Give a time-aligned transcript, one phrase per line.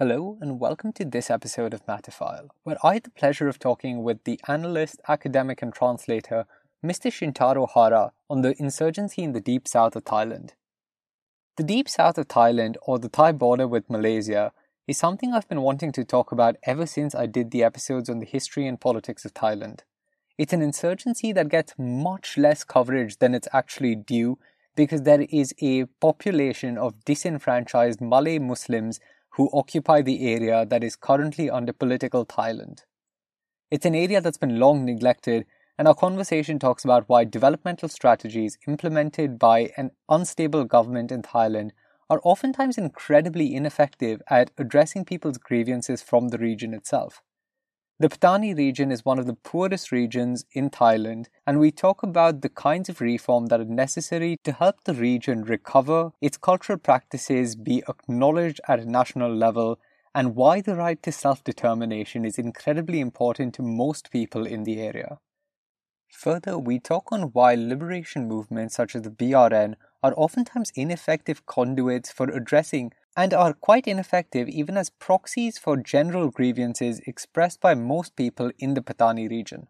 [0.00, 4.02] Hello, and welcome to this episode of Matterfile, where I had the pleasure of talking
[4.02, 6.46] with the analyst, academic, and translator
[6.84, 7.12] Mr.
[7.12, 10.54] Shintaro Hara on the insurgency in the deep south of Thailand.
[11.58, 14.50] The deep south of Thailand, or the Thai border with Malaysia,
[14.88, 18.18] is something I've been wanting to talk about ever since I did the episodes on
[18.18, 19.82] the history and politics of Thailand.
[20.36, 24.40] It's an insurgency that gets much less coverage than it's actually due
[24.74, 28.98] because there is a population of disenfranchised Malay Muslims
[29.36, 32.80] who occupy the area that is currently under political Thailand.
[33.70, 35.46] It's an area that's been long neglected,
[35.76, 41.70] and our conversation talks about why developmental strategies implemented by an unstable government in Thailand
[42.08, 47.22] are oftentimes incredibly ineffective at addressing people's grievances from the region itself.
[48.00, 52.40] The Patani region is one of the poorest regions in Thailand, and we talk about
[52.40, 57.54] the kinds of reform that are necessary to help the region recover, its cultural practices
[57.54, 59.78] be acknowledged at a national level,
[60.12, 64.80] and why the right to self determination is incredibly important to most people in the
[64.80, 65.20] area.
[66.08, 72.10] Further, we talk on why liberation movements such as the BRN are oftentimes ineffective conduits
[72.10, 78.16] for addressing and are quite ineffective even as proxies for general grievances expressed by most
[78.16, 79.68] people in the Patani region.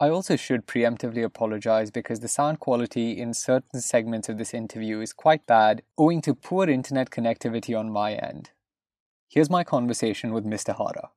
[0.00, 5.00] I also should preemptively apologize because the sound quality in certain segments of this interview
[5.00, 8.50] is quite bad owing to poor internet connectivity on my end.
[9.28, 10.76] Here's my conversation with Mr.
[10.76, 11.10] Hara.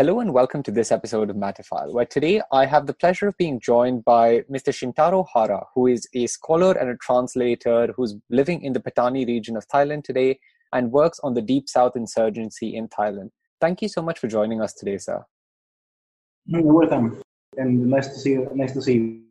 [0.00, 3.36] Hello and welcome to this episode of Matterfile, where today I have the pleasure of
[3.36, 4.72] being joined by Mr.
[4.72, 9.56] Shintaro Hara, who is a scholar and a translator who's living in the Patani region
[9.56, 10.38] of Thailand today
[10.72, 13.30] and works on the Deep South insurgency in Thailand.
[13.60, 15.24] Thank you so much for joining us today, sir.
[16.46, 17.20] You're welcome,
[17.56, 18.48] and nice to see you.
[18.54, 19.22] Nice to see you.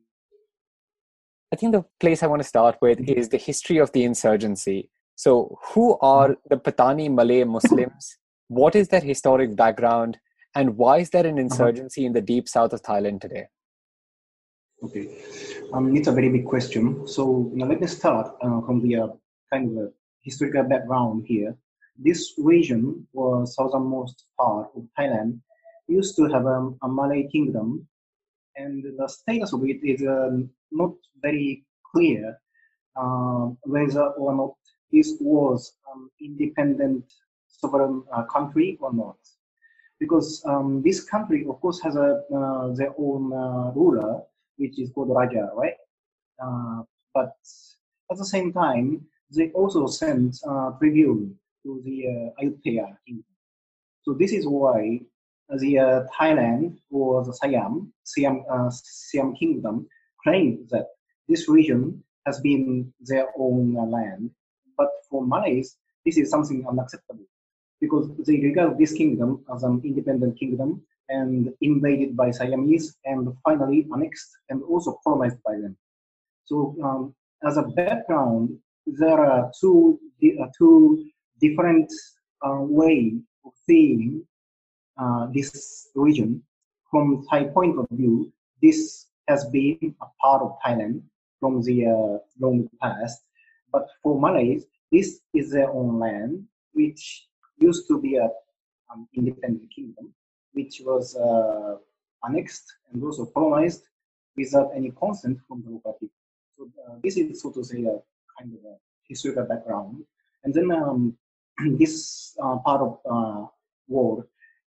[1.54, 3.18] I think the place I want to start with mm-hmm.
[3.18, 4.90] is the history of the insurgency.
[5.16, 8.18] So, who are the Patani Malay Muslims?
[8.50, 10.20] What is their historic background?
[10.58, 11.48] And why is there an Uh-huh.
[11.48, 13.46] insurgency in the deep south of Thailand today?
[14.86, 15.06] Okay,
[15.74, 17.08] um, it's a very big question.
[17.16, 19.08] So now let me start uh, from the uh,
[19.52, 19.88] kind of a
[20.28, 21.56] historical background here.
[22.08, 25.40] This region was southernmost part of Thailand.
[25.88, 27.88] Used to have um, a Malay kingdom,
[28.56, 32.24] and the status of it is um, not very clear
[33.02, 33.44] uh,
[33.74, 34.56] whether or not
[34.92, 37.04] this was um, independent
[37.48, 39.18] sovereign uh, country or not
[40.00, 44.22] because um, this country, of course, has a uh, their own uh, ruler,
[44.58, 45.76] which is called Raja, right?
[46.42, 47.34] Uh, but
[48.12, 53.26] at the same time, they also sent uh, tribute to the uh, Ayutthaya kingdom.
[54.04, 55.02] So this is why
[55.50, 59.88] the uh, Thailand or the Siam, Siam, Siam kingdom
[60.24, 60.88] claimed that
[61.28, 64.30] this region has been their own land.
[64.78, 67.26] But for Malays, this is something unacceptable
[67.80, 73.88] because they regard this kingdom as an independent kingdom and invaded by Siamese and finally
[73.94, 75.78] annexed and also colonized by them.
[76.46, 80.00] So, um, as a background, there are two
[80.42, 81.06] uh, two
[81.40, 81.92] different
[82.46, 83.14] uh, way
[83.46, 84.26] of seeing
[84.98, 86.42] uh, this region.
[86.90, 88.32] From Thai point of view,
[88.62, 91.02] this has been a part of Thailand
[91.40, 93.22] from the uh, long past.
[93.72, 97.28] But for Malays, this is their own land, which
[97.60, 98.30] used to be an
[98.92, 100.14] um, independent kingdom,
[100.54, 101.78] which was uh,
[102.24, 103.84] annexed and also colonized
[104.36, 106.16] without any consent from the local people.
[106.58, 108.00] So uh, this is so to say a
[108.38, 108.76] kind of a
[109.08, 110.04] historical background.
[110.44, 111.18] And then um,
[111.78, 113.46] this uh, part of uh,
[113.88, 114.26] world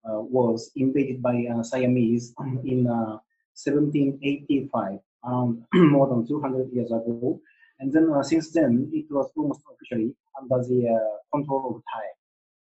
[0.09, 2.35] uh, was invaded by uh, Siamese
[2.65, 7.41] in 1785, around more than 200 years ago.
[7.81, 12.07] And then since then, it was almost officially under the control of Thai.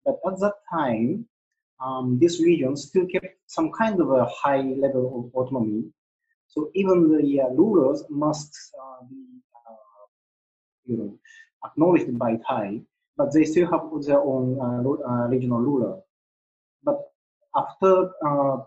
[0.06, 1.26] But at that time,
[1.84, 5.84] um, this region still kept some kind of a high level of autonomy.
[6.46, 9.22] So even the uh, rulers must uh, be,
[9.68, 10.06] uh,
[10.84, 11.18] you know,
[11.64, 12.80] acknowledged by Thai,
[13.16, 15.98] but they still have their own uh, uh, regional ruler.
[16.84, 16.98] But
[17.54, 18.58] after uh,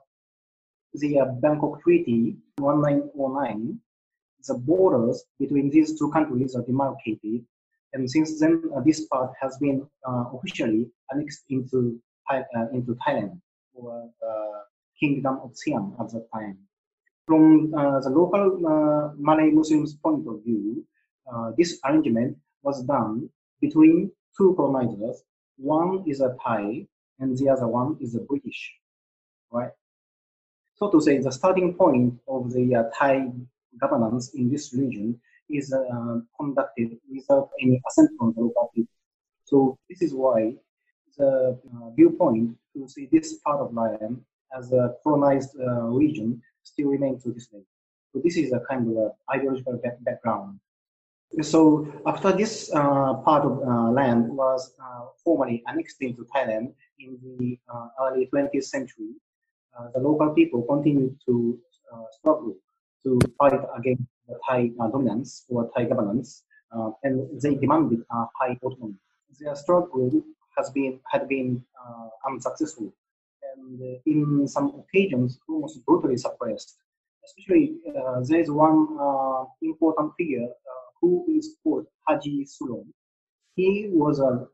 [0.93, 3.79] the Bangkok Treaty 1909,
[4.45, 7.45] the borders between these two countries are demarcated,
[7.93, 9.87] and since then this part has been
[10.33, 11.99] officially annexed into
[12.29, 12.43] uh,
[12.73, 13.39] into Thailand
[13.73, 14.59] or uh,
[14.99, 16.57] Kingdom of Siam at that time.
[17.25, 20.85] From uh, the local Malay Muslims' point of view,
[21.57, 23.29] this arrangement was done
[23.61, 25.23] between two colonizers.
[25.57, 26.85] One is a Thai
[27.19, 28.73] and the other one is a British,
[29.51, 29.71] right?
[30.75, 33.31] So to say, the starting point of the uh, Thai
[33.79, 38.93] governance in this region is uh, conducted without any assent from the local people.
[39.45, 40.53] So this is why
[41.17, 44.21] the uh, viewpoint to see this part of land
[44.57, 47.63] as a colonized uh, region still remains to this day.
[48.13, 50.59] So this is a kind of a ideological back background.
[51.41, 57.17] So after this uh, part of uh, land was uh, formally annexed into Thailand in
[57.21, 57.59] the
[58.01, 59.13] early 20th century,
[59.93, 61.57] the local people continued to
[62.11, 62.55] struggle
[63.03, 64.03] to fight against
[64.47, 66.43] Thai dominance or Thai governance,
[67.03, 68.95] and they demanded a high autonomy.
[69.39, 70.23] Their struggle
[70.57, 72.93] has been had been uh, unsuccessful,
[73.55, 76.77] and uh, in some occasions almost brutally suppressed.
[77.25, 78.87] Especially, uh, there is one
[79.61, 80.47] important figure
[81.01, 82.87] who is called Haji Sulong.
[83.55, 84.47] He was a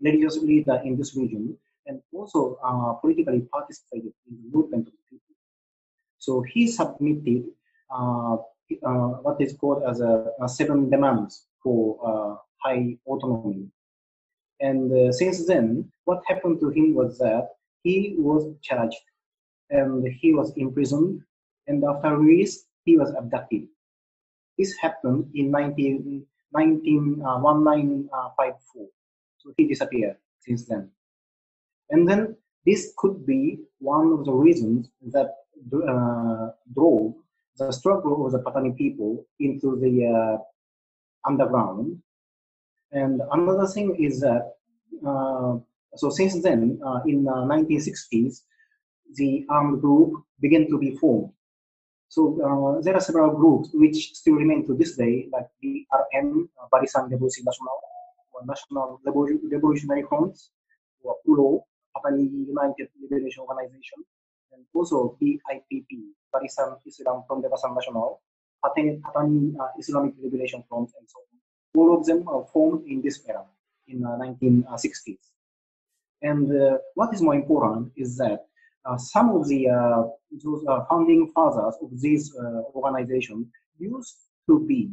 [0.00, 5.04] religious leader in this region and also uh, politically participated in the movement of the
[5.10, 5.34] people.
[6.18, 7.44] So he submitted
[7.90, 8.36] uh,
[8.86, 13.70] uh, what is called as a, a seven demands for high autonomy
[14.60, 17.50] and uh, since then, what happened to him was that
[17.82, 19.00] he was charged
[19.70, 21.22] and he was imprisoned.
[21.66, 23.68] And after release, he was abducted.
[24.56, 28.86] This happened in 19, 19, uh, 1954.
[29.38, 30.90] So he disappeared since then.
[31.90, 32.36] And then
[32.66, 35.36] this could be one of the reasons that
[35.72, 37.14] uh, drove
[37.58, 40.38] the struggle of the Patani people into the uh,
[41.28, 42.00] underground
[42.92, 44.56] and another thing is that,
[45.06, 45.58] uh,
[45.96, 48.42] so since then, uh, in the 1960s,
[49.14, 51.32] the armed group began to be formed.
[52.08, 56.04] So uh, there are several groups which still remain to this day, like the uh,
[56.72, 57.78] Barisan Revolusi Nasional,
[58.32, 60.38] or National Revolutionary Front,
[61.02, 61.64] or PULO,
[61.94, 64.04] Patani United Liberation Organization,
[64.74, 65.90] also BIPP,
[66.34, 68.20] Barisan Islam Pembebasan Nasional,
[68.64, 71.38] Patani, Patani uh, Islamic Liberation Front, and so on
[71.78, 73.44] all of them are formed in this era,
[73.86, 75.18] in the 1960s.
[76.22, 78.46] And uh, what is more important is that
[78.84, 80.02] uh, some of the uh,
[80.42, 82.34] those founding fathers of this
[82.74, 84.16] organization used
[84.48, 84.90] to be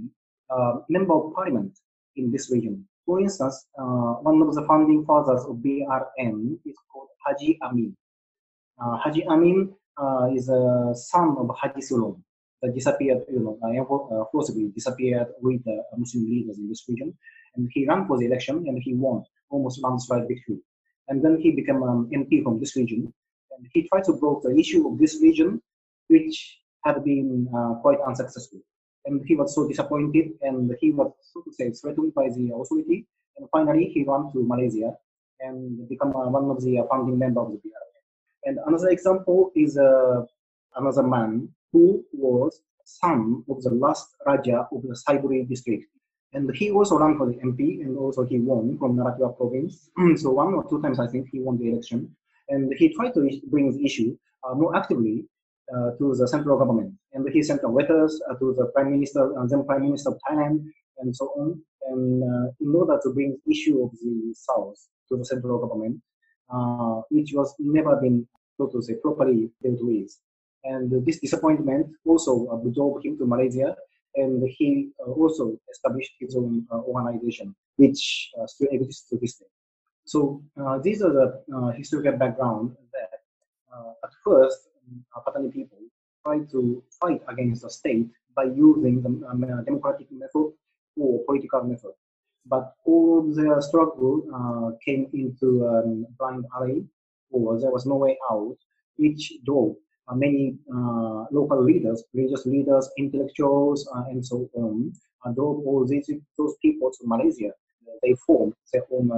[0.89, 1.73] member of parliament
[2.15, 2.85] in this region.
[3.05, 7.95] For instance, one of the founding fathers of BRN is called Haji Amin.
[8.79, 9.73] Haji Amin
[10.35, 12.21] is a son of Haji Sulong
[12.73, 17.13] disappeared, you know, uh, forcibly disappeared with the Muslim leaders in this region.
[17.55, 20.59] And he ran for the election and he won almost landslide victory.
[21.07, 23.13] And then he became an MP from this region.
[23.51, 25.61] And he tried to broach the issue of this region,
[26.07, 28.59] which had been uh, quite unsuccessful.
[29.05, 33.05] And he was so disappointed and he was, so to say, threatened by the authority.
[33.37, 34.95] And finally, he ran to Malaysia
[35.39, 37.94] and become uh, one of the founding members of the BRI.
[38.45, 40.21] And another example is uh,
[40.75, 45.85] another man who was son of the last Raja of the Saiburi district.
[46.33, 49.89] And he also ran for the MP and also he won from Narathiwat province.
[50.21, 52.15] so one or two times I think he won the election.
[52.49, 55.25] And he tried to bring the issue uh, more actively
[55.73, 56.93] uh, to the central government.
[57.13, 60.19] And he sent letters uh, to the Prime Minister and uh, then Prime Minister of
[60.29, 60.65] Thailand
[60.99, 61.61] and so on.
[61.87, 64.75] And uh, in order to bring the issue of the South
[65.09, 66.01] to the central government,
[66.49, 70.11] uh, which was never been, so to say, properly dealt with.
[70.63, 73.75] And this disappointment also uh, drove him to Malaysia,
[74.15, 79.45] and he uh, also established his own uh, organization, which still exists to this day.
[80.05, 80.41] So
[80.83, 83.15] these are the historical background that
[83.75, 84.69] uh, at first,
[85.15, 85.77] uh, Patani people
[86.23, 90.53] tried to fight against the state by using the uh, democratic method
[90.97, 91.91] or political method.
[92.47, 96.85] But all their struggle uh, came into um, blind alley,
[97.31, 98.57] or there was no way out,
[98.97, 99.75] which drove
[100.07, 104.93] uh, many uh, local leaders, religious leaders, intellectuals, and so on,
[105.33, 107.51] drove all these those people to Malaysia.
[108.03, 109.09] They formed their own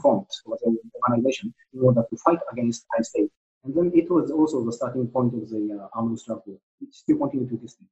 [0.00, 0.72] front, their
[1.08, 3.30] organization, in order to fight against Thai state.
[3.64, 7.16] And then it was also the starting point of the uh, armed struggle, which still
[7.18, 7.86] continues to this day.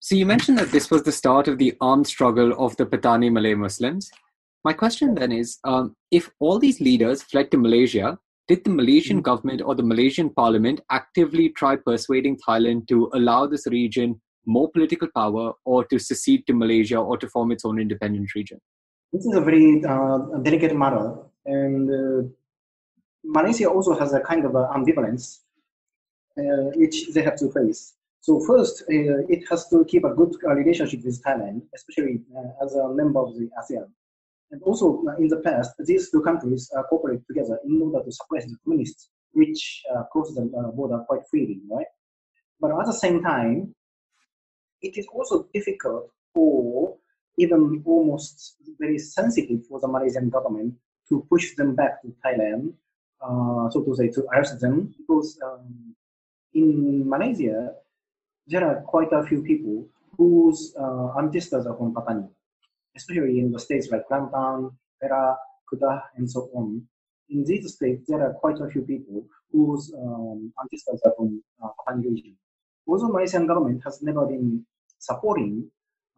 [0.00, 3.32] So you mentioned that this was the start of the armed struggle of the Patani
[3.32, 4.10] Malay Muslims.
[4.64, 9.16] My question then is, um, if all these leaders fled to Malaysia, did the Malaysian
[9.16, 9.22] mm-hmm.
[9.22, 15.08] government or the Malaysian parliament actively try persuading Thailand to allow this region more political
[15.14, 18.58] power or to secede to Malaysia or to form its own independent region?
[19.12, 22.28] This is a very uh, delicate matter, and uh,
[23.24, 25.40] Malaysia also has a kind of ambivalence
[26.38, 27.94] uh, which they have to face.
[28.20, 32.74] So first, uh, it has to keep a good relationship with Thailand, especially uh, as
[32.74, 33.88] a member of the ASEAN.
[34.50, 38.44] And also, uh, in the past, these two countries cooperate together in order to suppress
[38.46, 40.42] the communists, which uh, cross the
[40.74, 41.86] border quite freely, right?
[42.60, 43.74] But at the same time,
[44.82, 46.96] it is also difficult or
[47.36, 50.74] even almost very sensitive for the Malaysian government
[51.08, 52.74] to push them back to Thailand,
[53.20, 55.94] uh, so to say, to arrest them, because um,
[56.54, 57.74] in Malaysia,
[58.48, 59.86] there are quite a few people
[60.16, 62.28] whose uh, ancestors are from Patani
[62.98, 65.38] especially in the states like Kelantan, Perak,
[65.70, 66.82] Kedah, and so on.
[67.30, 71.68] In these states, there are quite a few people whose um, ancestors are from uh,
[71.78, 72.36] Patani region.
[72.86, 74.64] Also, Malaysian government has never been
[74.98, 75.70] supporting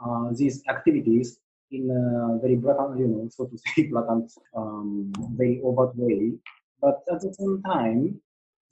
[0.04, 1.38] uh, these activities
[1.70, 6.32] in a very blatant, you know, so to say, blatant, um, very overt way.
[6.80, 8.20] But at the same time,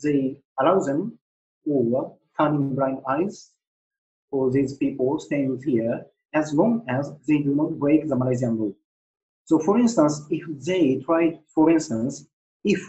[0.03, 1.19] they allow them
[1.67, 3.51] or blind eyes
[4.31, 8.73] for these people staying here as long as they do not break the Malaysian law.
[9.45, 12.27] So, for instance, if they try, for instance,
[12.65, 12.81] if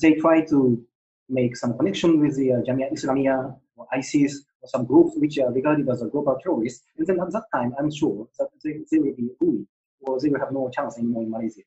[0.00, 0.84] they try to
[1.28, 5.52] make some connection with the uh, Jemaah Islamiyah or ISIS or some groups which are
[5.52, 8.98] regarded as a global terrorist, and then at that time, I'm sure that they, they
[8.98, 9.66] will be bullied
[10.00, 11.62] or they will have no chance anymore in Malaysia,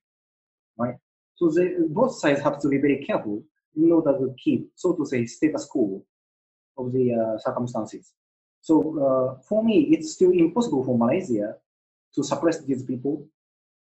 [0.78, 0.96] right?
[1.36, 3.44] So they, both sides have to be very careful
[3.78, 6.04] in order to keep, so to say, status quo
[6.78, 8.14] of the uh, circumstances.
[8.62, 11.56] So uh, for me, it's still impossible for Malaysia
[12.16, 13.28] to suppress these people.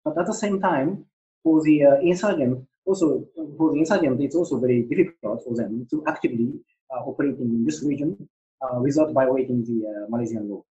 [0.04, 1.04] But at the same time,
[1.42, 3.24] for the uh, insurgent, also
[3.56, 6.54] for the insurgent, it's also very difficult for them to actively
[6.90, 8.28] uh, operate in this region
[8.62, 10.64] uh, without violating the uh, Malaysian law.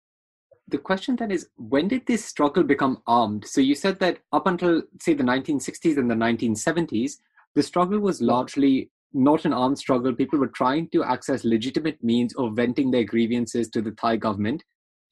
[0.68, 3.46] The question then is, when did this struggle become armed?
[3.48, 7.18] So you said that up until say the 1960s and the 1970s,
[7.56, 10.14] the struggle was largely not an armed struggle.
[10.14, 14.64] People were trying to access legitimate means of venting their grievances to the Thai government.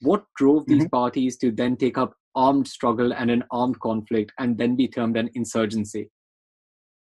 [0.01, 0.95] What drove these mm-hmm.
[0.95, 5.17] parties to then take up armed struggle and an armed conflict and then be termed
[5.17, 6.09] an insurgency?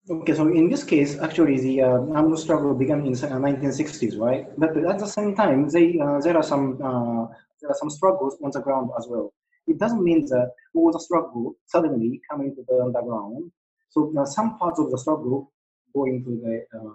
[0.09, 4.47] Okay, so in this case, actually, the uh, armed struggle began in the 1960s, right?
[4.57, 7.27] But at the same time, they, uh, there are some uh,
[7.61, 9.33] there are some struggles on the ground as well.
[9.67, 13.51] It doesn't mean that all the struggle suddenly come into the underground.
[13.89, 15.51] So uh, some parts of the struggle
[15.97, 16.95] go into the uh,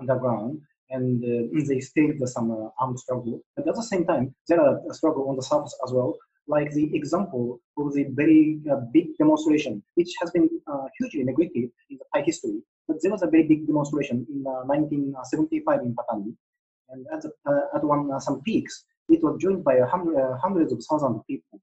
[0.00, 3.40] underground and uh, they stage some uh, armed struggle.
[3.56, 6.16] But at the same time, there are struggle on the surface as well,
[6.46, 11.70] like the example of the very uh, big demonstration, which has been uh, hugely neglected
[11.90, 12.62] in the Thai history.
[12.86, 16.32] But there was a very big demonstration in 1975 uh, in Patani,
[16.90, 17.30] and at, the,
[17.74, 21.60] at one some peaks, it was joined by hundred, hundreds of thousands of people.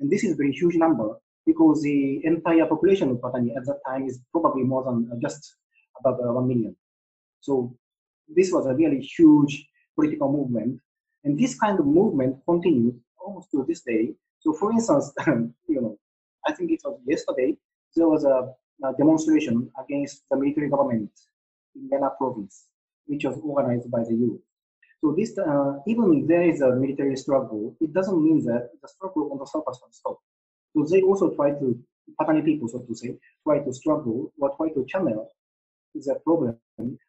[0.00, 1.08] And this is a very huge number
[1.44, 5.56] because the entire population of Patani at that time is probably more than just
[6.04, 6.76] above uh, 1 million.
[7.40, 7.74] So
[8.28, 10.80] this was a really huge political movement.
[11.24, 14.14] And this kind of movement continued almost to this day.
[14.40, 15.12] So for instance,
[15.68, 15.98] you know,
[16.46, 17.56] I think it was yesterday,
[17.94, 18.52] there was a,
[18.84, 21.10] a demonstration against the military government
[21.76, 22.66] in Mena province,
[23.06, 24.40] which was organized by the youth.
[25.00, 28.88] So this, uh, even if there is a military struggle, it doesn't mean that the
[28.88, 30.18] struggle on the surface will stop.
[30.74, 31.78] So they also try to,
[32.20, 35.28] Patani people, so to say, try to struggle or try to channel
[35.94, 36.58] the problem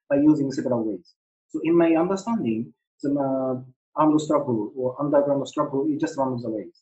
[0.10, 1.14] by using several ways.
[1.50, 3.62] So in my understanding, the uh,
[3.96, 6.82] armed struggle or underground struggle is just one of the ways.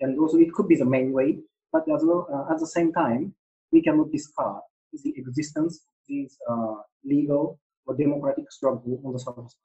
[0.00, 1.38] And also it could be the main way,
[1.72, 3.34] but as well, uh, at the same time,
[3.72, 4.62] we cannot discard
[4.92, 9.56] the existence of this uh, legal or democratic struggle on the surface.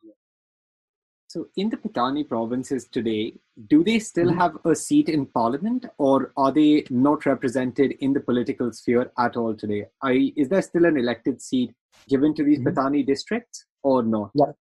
[1.27, 3.33] So, in the Patani provinces today,
[3.67, 4.39] do they still mm-hmm.
[4.39, 9.35] have a seat in parliament or are they not represented in the political sphere at
[9.35, 9.85] all today?
[10.01, 11.73] I, is there still an elected seat
[12.07, 12.77] given to these mm-hmm.
[12.77, 14.31] Patani districts or not?
[14.35, 14.51] Yeah.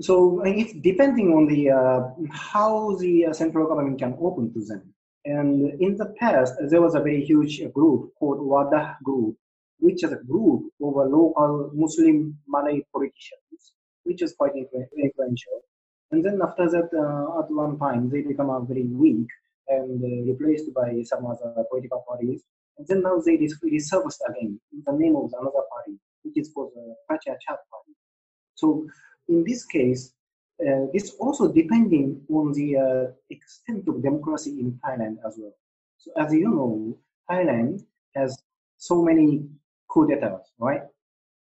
[0.00, 4.94] So it's depending on the uh, how the uh, central government can open to them.
[5.24, 9.36] And in the past, there was a very huge group called Wadah Group,
[9.78, 13.40] which is a group of a local Muslim Malay politicians,
[14.06, 15.60] which is quite influential.
[16.12, 19.26] And then after that, uh, at one time, they become uh, very weak
[19.68, 22.42] and uh, replaced by some other political parties.
[22.78, 26.72] And then now they resurfaced again in the name of another party, which is called
[26.74, 27.92] the Pracha Chat Party.
[28.54, 28.86] So
[29.28, 30.12] in this case,
[30.60, 35.52] uh, this also depending on the uh, extent of democracy in Thailand as well.
[35.98, 36.98] So as you know,
[37.30, 37.84] Thailand
[38.14, 38.38] has
[38.76, 39.46] so many
[39.88, 40.82] coup d'etats, right?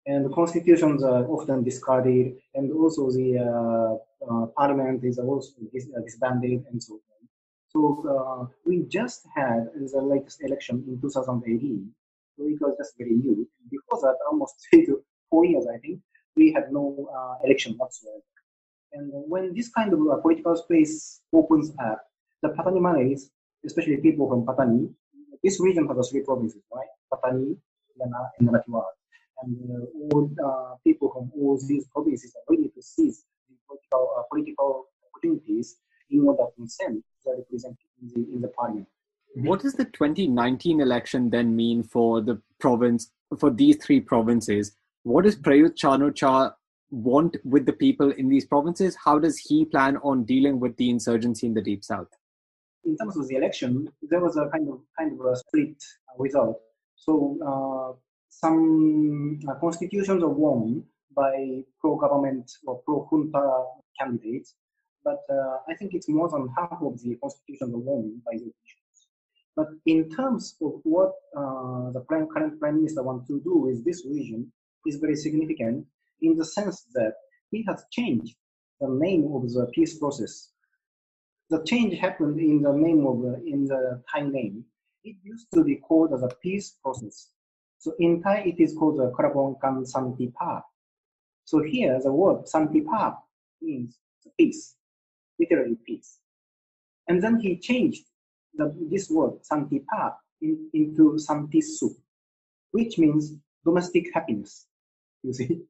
[0.05, 3.93] And the constitutions are often discarded, and also the uh,
[4.29, 7.27] uh parliament is also uh, disbanded and so on.
[7.69, 11.89] So we just had the latest election in 2018,
[12.37, 13.47] so it was just very new.
[13.71, 15.99] Before that, almost three to four years, I think,
[16.35, 17.09] we had no
[17.43, 18.21] election whatsoever.
[18.93, 22.05] And when this kind of political space opens up,
[22.43, 23.31] the Patani Malays,
[23.65, 24.93] especially people from Patani,
[25.43, 26.87] this region has three provinces, right?
[27.11, 27.57] Patani,
[27.99, 28.85] Yala, and Narathiwat.
[29.43, 34.15] And uh, all uh, people from all these provinces are ready to seize the political,
[34.17, 35.77] uh, political opportunities
[36.09, 38.87] in order to send their representatives in the, in the parliament.
[39.35, 44.75] What does the 2019 election then mean for the province, for these three provinces?
[45.03, 46.53] What does Prayut Chan-o-cha
[46.91, 48.95] want with the people in these provinces?
[49.03, 52.07] How does he plan on dealing with the insurgency in the deep south?
[52.85, 55.75] In terms of the election, there was a kind of kind of a split
[56.19, 56.61] result.
[56.95, 57.97] So uh,
[58.39, 60.83] some uh, constitutions are won
[61.15, 63.65] by pro-government or pro-junta
[63.99, 64.55] candidates,
[65.03, 68.51] but uh, I think it's more than half of the constitutions are won by the
[68.51, 69.07] officials.
[69.55, 74.03] But in terms of what uh, the current prime minister wants to do with this
[74.05, 74.51] region
[74.85, 75.85] is very significant
[76.21, 77.13] in the sense that
[77.51, 78.35] he has changed
[78.81, 80.49] the name of the peace process.
[81.49, 84.65] The change happened in the name of in the Thai name.
[85.03, 87.29] It used to be called as a peace process.
[87.83, 90.63] So in Thai, it is called the Karabongkan Santipa.
[91.43, 93.17] So here, the word Santipa
[93.61, 93.99] means
[94.37, 94.75] peace,
[95.37, 96.19] literally peace.
[97.09, 98.05] And then he changed
[98.55, 101.93] the, this word Santipa in, into Santisu,
[102.71, 103.33] which means
[103.65, 104.65] domestic happiness.
[105.21, 105.59] You see?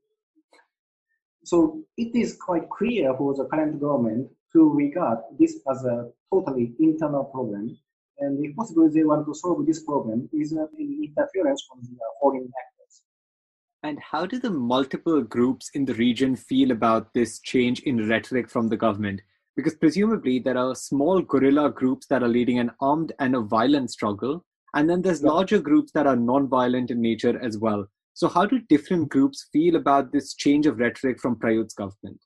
[1.46, 6.74] So it is quite clear for the current government to regard this as a totally
[6.80, 7.78] internal problem.
[8.24, 12.50] And if possible, they want to solve this problem without any interference from the foreign
[12.64, 13.02] actors.
[13.84, 18.50] And how do the multiple groups in the region feel about this change in rhetoric
[18.50, 19.22] from the government?
[19.58, 23.92] Because presumably there are small guerrilla groups that are leading an armed and a violent
[23.92, 27.86] struggle, and then there's larger groups that are non-violent in nature as well.
[28.14, 32.22] So, how do different groups feel about this change of rhetoric from Prayut's government?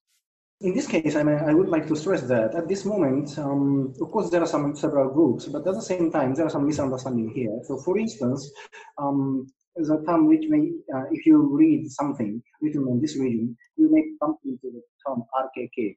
[0.60, 3.94] In this case, I mean, I would like to stress that at this moment, um,
[4.02, 6.66] of course, there are some several groups, but at the same time, there are some
[6.66, 7.60] misunderstanding here.
[7.66, 8.52] So, for instance,
[8.98, 13.92] um, the term which may, uh, if you read something written on this region, you
[13.92, 15.96] may come into the term RKK,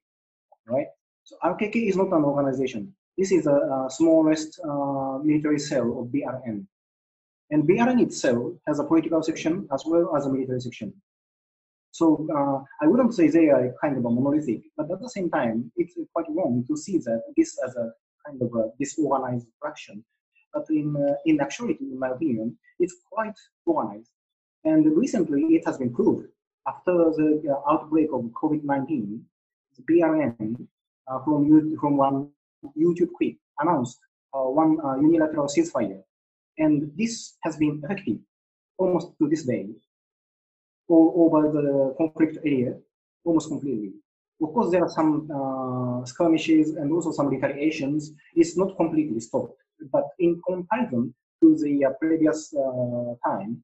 [0.66, 0.88] right?
[1.24, 2.94] So, RKK is not an organization.
[3.16, 6.66] This is a, a smallest uh, military cell of BRN.
[7.50, 10.92] And BRN itself has a political section as well as a military section.
[11.92, 15.31] So uh, I wouldn't say they are kind of a monolithic, but at the same
[15.31, 17.92] time, it's quite wrong to see that this as a
[18.26, 20.05] kind of a disorganized fraction.
[20.55, 24.11] But in, uh, in actuality, in my opinion, it's quite organized.
[24.64, 26.29] And recently, it has been proved
[26.66, 29.20] after the uh, outbreak of COVID-19,
[29.76, 30.66] the BRN
[31.09, 32.31] uh, from, from one
[32.76, 33.98] YouTube clip announced
[34.35, 36.03] uh, one uh, unilateral ceasefire
[36.59, 38.18] and this has been effective
[38.79, 39.66] almost to this day
[40.90, 42.74] all over the conflict area,
[43.24, 43.92] almost completely.
[44.42, 48.12] Of course, there are some uh, skirmishes and also some retaliations.
[48.35, 49.57] It's not completely stopped,
[49.92, 53.62] but in comparison to the uh, previous uh, time,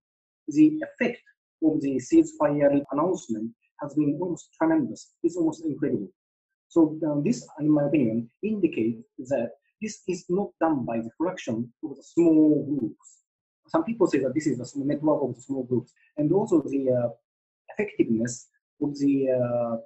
[0.48, 1.22] the effect
[1.64, 5.12] of the ceasefire announcement has been almost tremendous.
[5.22, 6.08] It's almost incredible.
[6.68, 11.72] So uh, this, in my opinion, indicates that this is not done by the fraction
[11.84, 13.22] of the small groups.
[13.68, 16.90] Some people say that this is a network of the small groups, and also the
[16.90, 17.08] uh,
[17.70, 18.48] effectiveness
[18.82, 19.76] of the uh,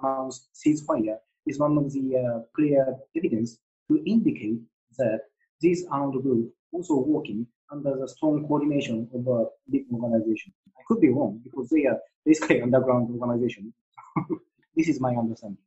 [0.00, 4.60] announced ceasefire is one of the uh, clear evidence to indicate
[4.98, 5.20] that
[5.60, 10.52] these armed groups also working under the strong coordination of a big organization.
[10.78, 13.72] I could be wrong because they are basically underground organization.
[14.76, 15.58] this is my understanding.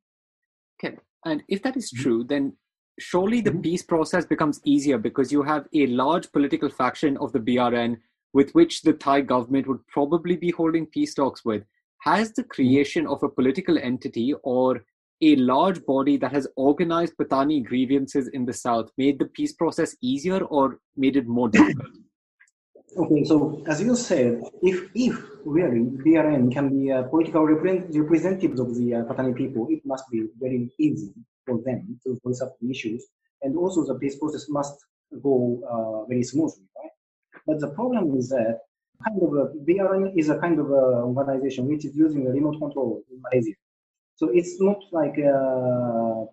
[0.83, 2.53] Okay, and if that is true, then
[2.99, 3.61] surely the mm-hmm.
[3.61, 7.97] peace process becomes easier because you have a large political faction of the BRN
[8.33, 11.63] with which the Thai government would probably be holding peace talks with.
[12.03, 14.83] has the creation of a political entity or
[15.21, 19.95] a large body that has organized Patani grievances in the south made the peace process
[20.01, 21.91] easier or made it more difficult?
[22.97, 28.75] Okay, so as you said, if if really BRN can be a political representatives of
[28.75, 31.13] the uh, Patani people, it must be very easy
[31.45, 33.07] for them to voice up the issues,
[33.43, 34.75] and also the peace process must
[35.23, 36.91] go uh, very smoothly, right?
[37.47, 38.59] But the problem is that
[39.07, 42.59] kind of a, BRN is a kind of a organization which is using a remote
[42.59, 43.55] control in Malaysia.
[44.15, 46.27] So it's not like a,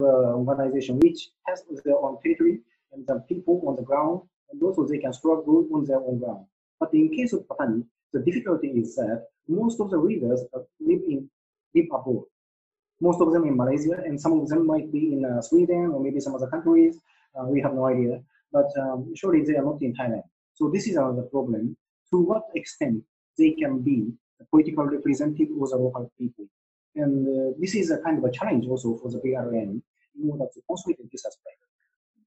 [0.00, 0.04] a
[0.40, 2.60] organization which has their own territory
[2.92, 6.46] and the people on the ground and also they can struggle on their own ground.
[6.80, 10.40] But in case of Patani, the difficulty is that most of the readers
[10.80, 11.28] live in
[11.74, 12.24] live abroad.
[13.00, 16.00] Most of them in Malaysia, and some of them might be in uh, Sweden or
[16.00, 16.98] maybe some other countries.
[17.38, 18.20] Uh, we have no idea,
[18.52, 20.24] but um, surely they are not in Thailand.
[20.54, 21.76] So this is another problem.
[22.10, 23.04] To what extent
[23.36, 26.46] they can be a political representative of the local people,
[26.96, 29.80] and uh, this is a kind of a challenge also for the BRN
[30.20, 31.58] in order to consolidate this aspect.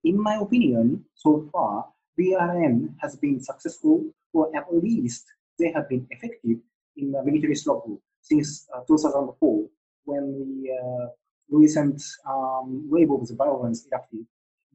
[0.03, 1.87] In my opinion, so far
[2.21, 5.25] BRN has been successful, or at least
[5.57, 6.57] they have been effective
[6.97, 9.65] in the military struggle since uh, 2004
[10.05, 11.07] when the uh,
[11.49, 14.25] recent um, wave of the violence erupted.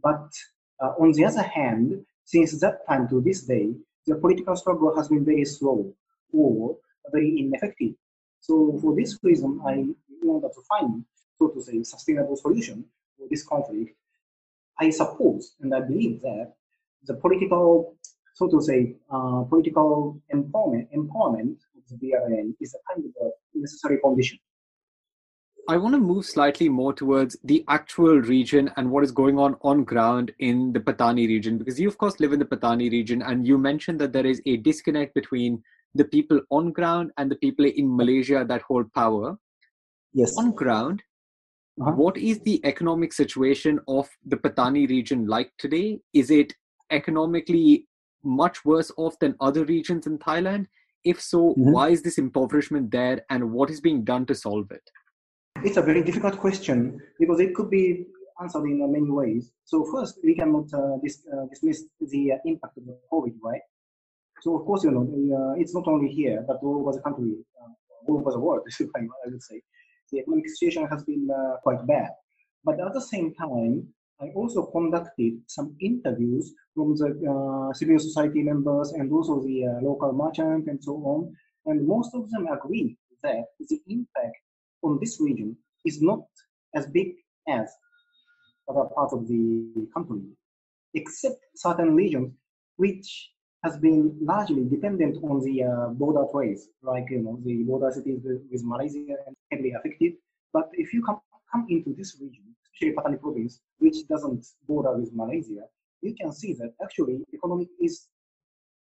[0.03, 0.29] But
[0.83, 3.73] uh, on the other hand, since that time to this day,
[4.07, 5.93] the political struggle has been very slow
[6.33, 6.77] or
[7.13, 7.95] very ineffective.
[8.41, 9.87] So for this reason, I
[10.23, 11.05] wanted to find,
[11.39, 12.85] so to say, sustainable solution
[13.17, 13.97] for this conflict.
[14.79, 16.53] I suppose and I believe that
[17.07, 17.97] the political,
[18.35, 23.31] so to say, uh, political empowerment, empowerment of the BRN is a kind of a
[23.55, 24.39] necessary condition.
[25.69, 29.57] I want to move slightly more towards the actual region and what is going on
[29.63, 33.23] on ground in the Patani region, because you, of course, live in the Patani region,
[33.23, 35.61] and you mentioned that there is a disconnect between
[35.95, 39.37] the people on ground and the people in Malaysia that hold power.
[40.13, 40.37] Yes.
[40.39, 41.03] On ground,
[41.81, 41.93] uh-huh.
[41.93, 45.99] what is the economic situation of the Patani region like today?
[46.15, 46.55] Is it
[46.91, 47.87] economically
[48.23, 50.67] much worse off than other regions in Thailand?
[51.05, 51.71] If so, mm-hmm.
[51.73, 54.91] why is this impoverishment there and what is being done to solve it?
[55.65, 58.07] It's a very difficult question because it could be
[58.41, 59.53] answered in many ways.
[59.65, 63.61] So, first, we cannot uh, dis- uh, dismiss the uh, impact of the COVID, right?
[64.43, 65.05] So, of course, you know,
[65.37, 67.73] uh, it's not only here, but all over the country, uh,
[68.09, 68.63] all over the world,
[68.97, 69.63] I would say.
[70.13, 72.11] The economic situation has been uh, quite bad.
[72.65, 73.89] But at the same time,
[74.21, 79.81] I also conducted some interviews from the uh, civil society members and also the uh,
[79.83, 81.37] local merchant and so on.
[81.67, 84.37] And most of them agree that the impact
[84.83, 86.25] on this region is not
[86.75, 87.09] as big
[87.49, 87.69] as
[88.69, 90.23] other parts of the country,
[90.95, 92.33] except certain regions
[92.77, 93.33] which
[93.65, 98.21] has been largely dependent on the uh, border trades, like you know the border cities
[98.25, 100.13] with, Malaysia and heavily affected.
[100.53, 102.46] But if you come come into this region,
[102.83, 105.65] Patani province, which doesn't border with Malaysia,
[106.03, 108.09] you can see that actually economic is,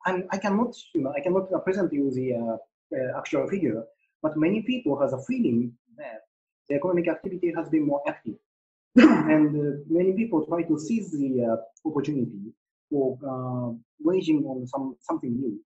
[0.06, 2.58] and I cannot, you know, I cannot present you the uh,
[2.96, 3.84] uh, actual figure,
[4.22, 6.22] but many people has a feeling that
[6.69, 8.36] the economic activity has been more active.
[8.96, 12.54] and uh, many people try to seize the uh, opportunity
[12.89, 15.60] for uh, waging on some something new.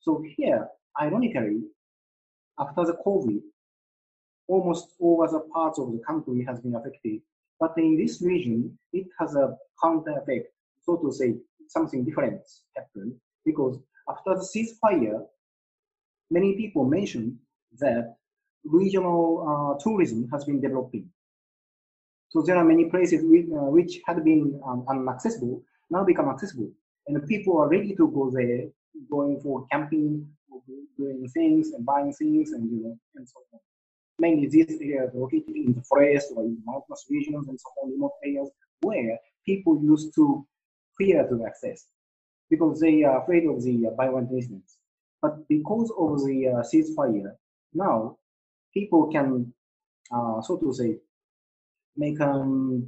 [0.00, 0.66] So here,
[1.00, 1.60] ironically,
[2.58, 3.40] after the COVID,
[4.48, 7.20] almost all other parts of the country has been affected.
[7.60, 10.46] But in this region, it has a counter effect,
[10.82, 11.36] so to say,
[11.68, 12.40] something different
[12.76, 15.26] happened because after the ceasefire,
[16.30, 17.38] many people mentioned
[17.78, 18.16] that
[18.64, 21.08] regional uh, tourism has been developing.
[22.30, 26.70] So there are many places which, uh, which had been um, inaccessible now become accessible,
[27.08, 28.68] and people are ready to go there,
[29.10, 30.28] going for camping,
[30.96, 33.60] doing things and buying things, and you know, and so on
[34.20, 38.12] mainly these areas located in the forest or in mountainous regions and so on, remote
[38.24, 38.50] areas
[38.82, 40.46] where people used to
[40.96, 41.86] fear to access
[42.50, 44.76] because they are afraid of the uh, violent incidents.
[45.22, 47.32] But because of the uh, ceasefire,
[47.72, 48.18] now
[48.74, 49.52] people can,
[50.12, 50.96] uh, so to say,
[51.96, 52.86] make a um,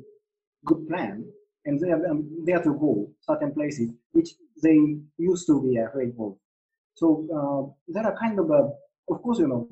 [0.64, 1.25] good plan
[1.64, 4.31] and they are um, there to go certain places which
[4.62, 6.37] they used to be afraid of.
[6.95, 8.71] So uh, there are kind of a,
[9.12, 9.68] of course, you know,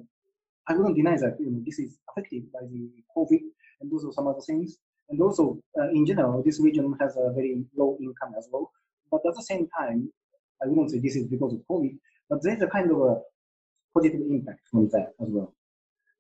[0.71, 3.41] I wouldn't deny that you know, this is affected by the COVID
[3.81, 4.79] and also some other things.
[5.09, 8.71] And also, uh, in general, this region has a very low income as well.
[9.11, 10.13] But at the same time,
[10.63, 13.17] I wouldn't say this is because of COVID, but there's a kind of a
[13.93, 15.53] positive impact from that as well.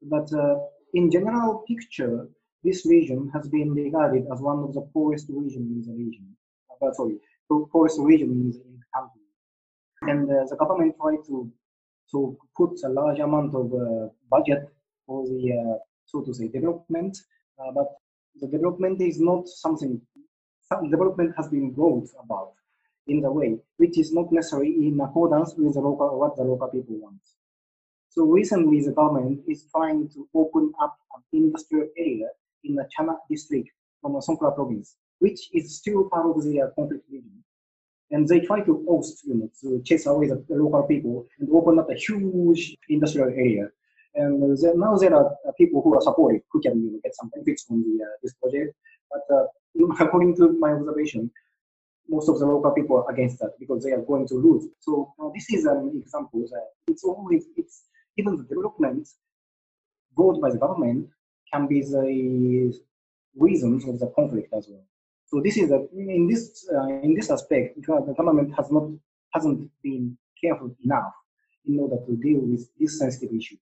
[0.02, 0.56] But uh,
[0.94, 2.26] in general picture,
[2.64, 6.26] this region has been regarded as one of the poorest regions in the region.
[6.82, 9.22] Uh, sorry, poorest region in the, in the country.
[10.02, 11.52] And uh, the government tried to
[12.10, 14.68] So put a large amount of uh, budget
[15.06, 17.16] for the, uh, so to say, development,
[17.58, 17.86] uh, but
[18.40, 20.00] the development is not something,
[20.68, 22.52] some development has been brought about
[23.06, 26.68] in the way which is not necessarily in accordance with the local, what the local
[26.68, 27.20] people want.
[28.08, 32.26] So recently the government is trying to open up an industrial area
[32.64, 33.68] in the Chana district
[34.02, 37.39] from Songkhla province, which is still part of the conflict region.
[38.10, 41.78] And they try to host, you know, to chase away the, local people and open
[41.78, 43.68] up a huge industrial area.
[44.14, 44.40] And
[44.76, 47.82] now there are people who are supportive, who can you know, get some benefits from
[47.82, 48.74] the, uh, this project.
[49.10, 49.46] But uh,
[50.04, 51.30] according to my observation,
[52.08, 54.66] most of the local people are against that because they are going to lose.
[54.80, 57.84] So uh, this is an example that it's always it's
[58.16, 59.08] even the development
[60.16, 61.08] brought by the government
[61.52, 62.74] can be the
[63.36, 64.84] reasons of the conflict as well.
[65.30, 68.90] So this is a, in this uh, in this aspect, the government has not
[69.32, 71.12] hasn't been careful enough
[71.66, 73.56] in order to deal with this sensitive issue.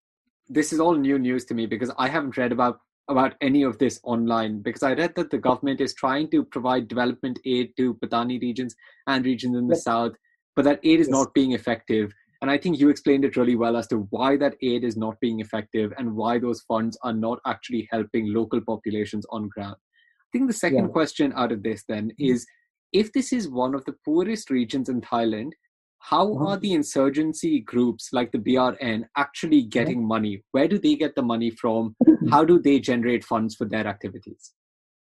[0.49, 3.79] This is all new news to me because I haven't read about about any of
[3.79, 7.95] this online because I read that the government is trying to provide development aid to
[7.95, 8.75] Patani regions
[9.07, 9.85] and regions in the yes.
[9.85, 10.13] south,
[10.57, 11.13] but that aid is yes.
[11.13, 12.13] not being effective.
[12.41, 15.19] And I think you explained it really well as to why that aid is not
[15.21, 19.77] being effective and why those funds are not actually helping local populations on ground.
[20.29, 20.89] I think the second yeah.
[20.89, 22.33] question out of this then mm-hmm.
[22.33, 22.47] is
[22.93, 25.53] if this is one of the poorest regions in Thailand,
[26.01, 26.47] how mm-hmm.
[26.47, 29.71] are the insurgency groups like the BRN actually mm-hmm.
[29.71, 30.43] getting money?
[30.53, 31.97] Where do they get the money from?
[32.31, 34.53] How do they generate funds for their activities?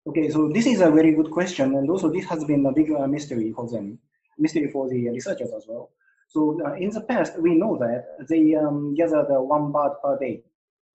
[0.07, 2.91] Okay, so this is a very good question, and also this has been a big
[2.91, 3.99] uh, mystery for them,
[4.37, 5.89] mystery for the researchers as well.
[6.29, 10.17] So uh, in the past, we know that they um, gathered uh, one baht per
[10.19, 10.43] day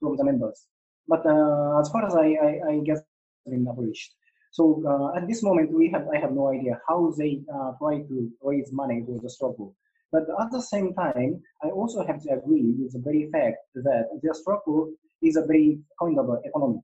[0.00, 0.66] from the members.
[1.08, 3.00] But uh, as far as I, I, I guess,
[3.46, 4.14] been abolished.
[4.50, 7.98] So uh, at this moment, we have I have no idea how they uh, try
[8.00, 9.74] to raise money for the struggle.
[10.10, 14.20] But at the same time, I also have to agree with the very fact that
[14.22, 16.82] their struggle is a very kind of economic.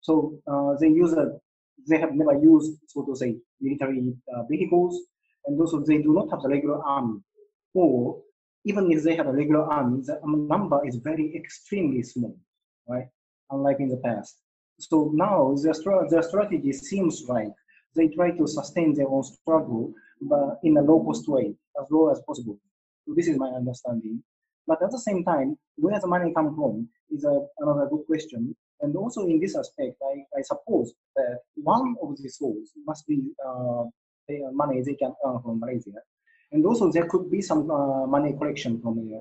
[0.00, 1.38] So uh, they use a,
[1.88, 4.12] they have never used, so to say, military
[4.48, 4.98] vehicles,
[5.46, 7.20] and also they do not have the regular army
[7.74, 8.20] or
[8.64, 12.36] even if they have a regular army, the number is very extremely small,
[12.88, 13.08] right?
[13.50, 14.36] Unlike in the past.
[14.80, 15.74] So now their,
[16.08, 17.52] their strategy seems like
[17.96, 22.10] they try to sustain their own struggle, but in a low cost way, as low
[22.10, 22.58] as possible.
[23.06, 24.22] So this is my understanding.
[24.66, 28.54] But at the same time, where the money come from is a, another good question.
[28.80, 33.32] And also in this aspect, I, I suppose that one of the sources must be
[33.46, 33.84] uh,
[34.28, 36.00] the money they can earn from Malaysia
[36.52, 39.20] and also there could be some uh, money collection from uh,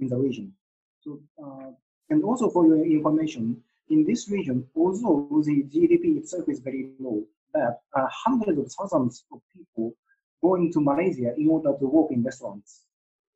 [0.00, 0.52] in the region.
[1.00, 1.70] So, uh,
[2.10, 3.62] and also for your information,
[3.92, 7.24] in this region, although the GDP itself is very low,
[7.54, 9.94] that uh, hundreds of thousands of people
[10.42, 12.82] going to Malaysia in order to work in restaurants.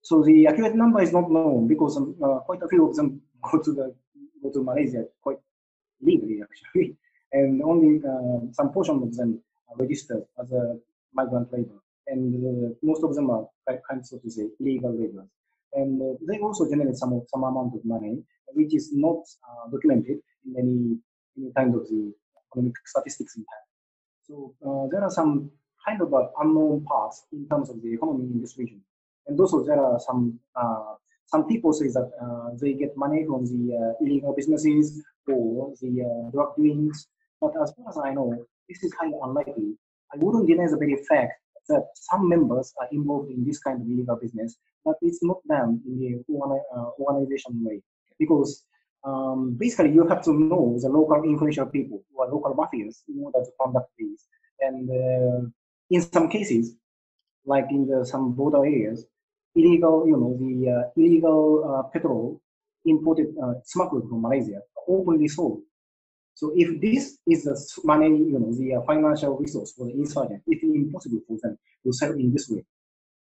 [0.03, 3.21] So the accurate number is not known because um, uh, quite a few of them
[3.43, 3.95] go to the
[4.43, 5.39] go to Malaysia quite
[6.01, 6.97] legally actually,
[7.33, 10.79] and only uh, some portion of them are registered as a
[11.13, 15.29] migrant labor and uh, most of them are kind of, so to say, legal laborers.
[15.73, 18.23] And uh, they also generate some some amount of money,
[18.57, 20.79] which is not uh, documented in any
[21.39, 22.03] any kind of the
[22.49, 23.69] economic statistics in Thailand.
[24.27, 25.51] So there are some
[25.87, 28.81] kind of unknown parts in terms of the economy in this region.
[29.27, 30.41] And also there are some
[31.27, 36.03] some people say that uh, they get money from the uh, illegal businesses or the
[36.03, 37.09] uh, drug dealings.
[37.41, 39.75] But as far as I know, this is highly unlikely.
[40.13, 41.33] I wouldn't deny the very fact
[41.69, 45.81] that some members are involved in this kind of illegal business, but it's not done
[45.85, 47.83] in the uh, organization way.
[48.19, 48.65] Because
[49.05, 53.23] um, basically you have to know the local influential people who are local mafias in
[53.23, 54.27] order to conduct these.
[54.61, 55.49] And uh,
[55.91, 56.75] in some cases,
[57.45, 59.05] like in the, some border areas,
[59.55, 62.41] illegal, you know, the uh, illegal uh, petrol
[62.85, 65.63] imported, uh, smuggled from Malaysia, openly sold
[66.37, 70.43] so if this is the money, you know, the uh, financial resource for the insurgent,
[70.47, 72.63] it is impossible for them to sell in this way.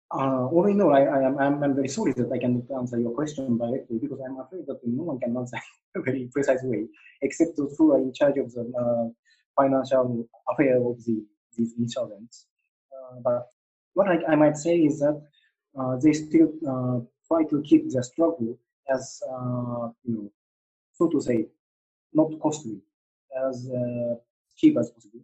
[0.10, 3.12] Uh, in all, I, I am I'm, I'm, very sorry that I cannot answer your
[3.12, 5.58] question directly because I'm afraid that no one can answer
[5.96, 6.86] in a very precise way,
[7.22, 11.26] except those who are in charge of the uh, financial affair of the
[11.58, 12.46] these insurgents.
[12.94, 13.48] Uh, but
[13.96, 15.20] what I, I, might say is that
[15.78, 18.58] uh, they still uh, try to keep the struggle
[18.90, 19.22] as
[20.06, 20.32] you know,
[20.94, 21.48] so to say,
[22.14, 22.80] not costly
[23.46, 24.16] as uh,
[24.56, 25.20] cheap as possible.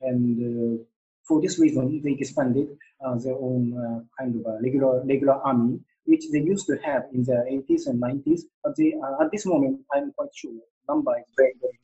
[0.00, 0.84] And uh,
[1.26, 2.76] for this reason, they expanded uh,
[3.24, 7.24] their own uh, kind of a regular, regular army, which they used to have in
[7.24, 8.42] the 80s and 90s.
[8.62, 10.52] But they, at this moment, I'm quite sure
[10.88, 11.78] number is very, very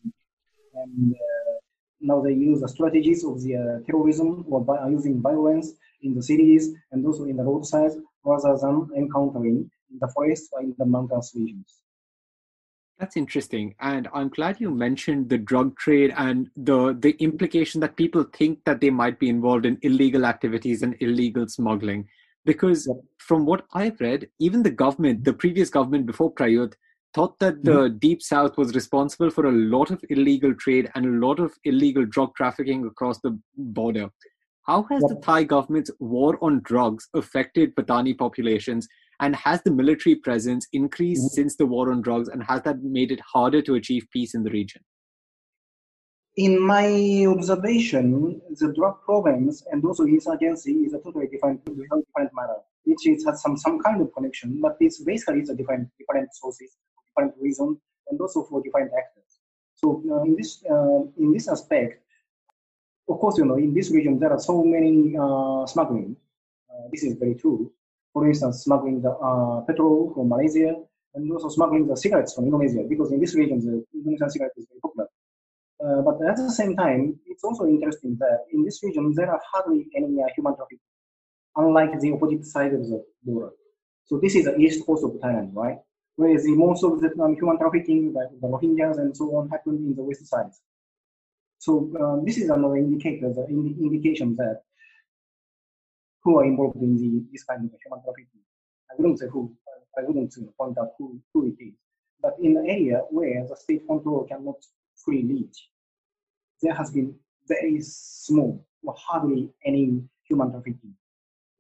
[0.75, 1.55] And uh,
[2.01, 5.73] now they use the strategies of the uh, terrorism or by uh, using violence
[6.03, 10.61] in the cities and also in the roadsides rather than encountering in the forests or
[10.63, 11.84] in the mountainous regions.
[12.99, 13.75] That's interesting.
[13.81, 18.61] And I'm glad you mentioned the drug trade and the, the implication that people think
[18.67, 22.09] that they might be involved in illegal activities and illegal smuggling.
[22.45, 22.97] Because yep.
[23.19, 26.75] from what I've read, even the government, the previous government before Prayut,
[27.15, 27.99] thought that the mm-hmm.
[27.99, 32.05] Deep South was responsible for a lot of illegal trade and a lot of illegal
[32.05, 34.09] drug trafficking across the border.
[34.63, 35.09] How has yep.
[35.09, 38.89] the Thai government's war on drugs affected Patani populations?
[39.21, 41.35] And has the military presence increased mm-hmm.
[41.35, 42.29] since the war on drugs?
[42.29, 44.83] And has that made it harder to achieve peace in the region?
[46.37, 52.57] In my observation, the drug problems and also insurgency is a totally different, different matter,
[52.83, 56.35] which is, has some, some kind of connection, but it's basically it's a different, different
[56.35, 56.73] sources,
[57.09, 59.39] different reasons, and also for different actors.
[59.77, 62.03] So uh, in this uh, in this aspect,
[63.09, 66.17] of course, you know, in this region there are so many uh, smuggling.
[66.71, 67.73] Uh, this is very true.
[68.15, 70.73] For instance, smuggling the uh, petrol from Malaysia
[71.15, 74.67] and also smuggling the cigarettes from Indonesia because in this region the Indonesian cigarette is
[74.71, 75.09] very popular.
[75.85, 79.41] Uh, but at the same time, it's also interesting that in this region there are
[79.53, 80.89] hardly any uh, human trafficking,
[81.57, 83.51] unlike the opposite side of the border.
[84.07, 85.79] So this is the east coast of Thailand, right?
[86.17, 89.75] Whereas the most of the um, human trafficking, like the Rohingyas and so on, happen
[89.77, 90.53] in the west side.
[91.59, 94.63] So um, this is another indicator, the indi- indication that
[96.25, 98.41] who are involved in the, this kind of human trafficking.
[98.91, 99.55] I wouldn't say who,
[99.97, 101.75] I wouldn't point out who, who it is.
[102.21, 104.57] But in an area where the state control cannot
[104.97, 105.69] fully reach,
[106.63, 107.15] there has been
[107.47, 110.95] very small or hardly any human trafficking.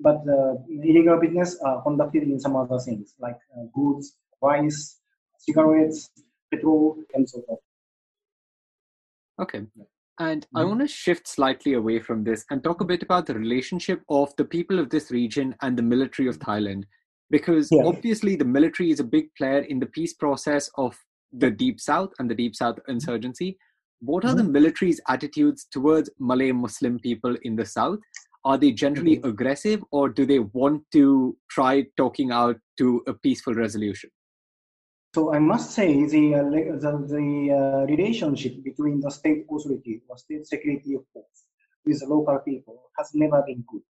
[0.00, 4.98] But uh, illegal business are conducted in some other things like uh, goods, rice,
[5.38, 6.10] cigarettes,
[6.50, 7.60] petrol, and so forth.
[9.38, 9.66] Okay.
[10.18, 10.58] And mm-hmm.
[10.58, 14.02] I want to shift slightly away from this and talk a bit about the relationship
[14.08, 16.84] of the people of this region and the military of Thailand.
[17.30, 17.82] Because yeah.
[17.84, 20.96] obviously, the military is a big player in the peace process of
[21.32, 23.58] the Deep South and the Deep South insurgency.
[24.00, 24.38] What are mm-hmm.
[24.38, 27.98] the military's attitudes towards Malay Muslim people in the South?
[28.44, 29.30] Are they generally mm-hmm.
[29.30, 34.10] aggressive or do they want to try talking out to a peaceful resolution?
[35.14, 36.42] So I must say the, uh,
[36.84, 41.44] the, the uh, relationship between the state authority or state security force
[41.86, 43.82] with the local people has never been good.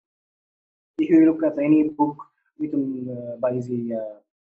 [0.98, 2.16] If you look at any book
[2.58, 4.00] written uh, by the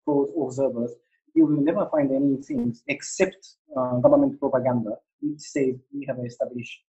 [0.08, 0.90] uh, observers,
[1.32, 6.80] you will never find anything except uh, government propaganda which says we have established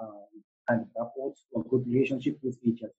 [0.00, 0.24] uh,
[0.66, 2.94] kind of rapport or good relationship with each other.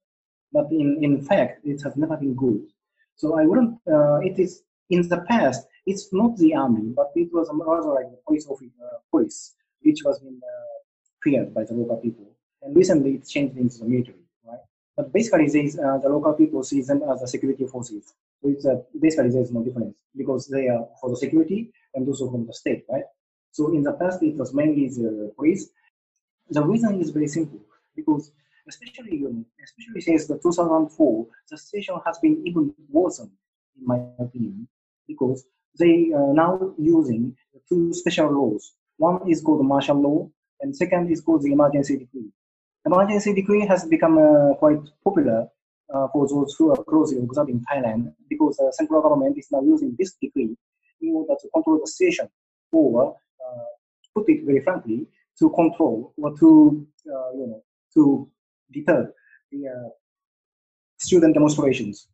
[0.53, 2.67] But in, in fact, it has never been good.
[3.15, 7.49] So I wouldn't, it is in the past, it's not the army, but it was
[7.53, 10.75] rather like the police office, uh, police, which was being uh,
[11.23, 12.25] feared by the local people.
[12.61, 14.59] And recently, it changed into the military, right?
[14.97, 18.13] But basically, these, uh, the local people see them as the security forces.
[18.41, 22.29] So it's uh, basically there's no difference because they are for the security and also
[22.31, 23.05] from the state, right?
[23.51, 25.69] So in the past, it was mainly the police.
[26.49, 27.59] The reason is very simple
[27.95, 28.31] because
[28.67, 29.23] especially
[29.63, 33.31] especially since the 2004, the situation has been even worsened,
[33.79, 34.67] in my opinion,
[35.07, 35.45] because
[35.79, 37.35] they are now using
[37.69, 38.73] two special laws.
[38.97, 40.29] One is called martial law,
[40.61, 42.29] and second is called the emergency decree.
[42.85, 45.47] Emergency decree has become uh, quite popular
[45.93, 49.95] uh, for those who are closely observing Thailand because the central government is now using
[49.97, 50.55] this decree
[51.01, 52.29] in order to control the situation
[52.71, 53.65] or, uh,
[54.13, 55.07] put it very frankly,
[55.39, 58.29] to control or to, uh, you know, to
[58.71, 59.11] deter
[59.51, 59.89] the uh,
[60.97, 62.07] student demonstrations.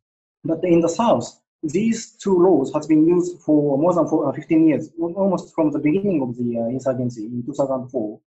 [0.44, 4.32] But in the south, these two laws has been used for more than for, uh,
[4.32, 8.20] 15 years, almost from the beginning of the uh, insurgency in 2004.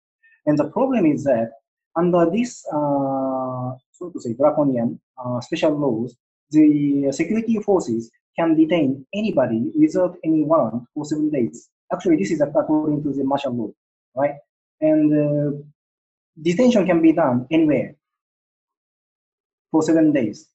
[0.47, 1.51] And the problem is that
[1.97, 5.01] under this, uh, so to say, draconian
[5.41, 6.17] special laws,
[6.51, 11.69] the security forces can detain anybody without any warrant for seven days.
[11.93, 13.71] Actually, this is according to the martial law,
[14.17, 14.35] right?
[14.81, 15.59] And uh,
[16.41, 17.95] detention can be done anywhere
[19.71, 20.49] for seven days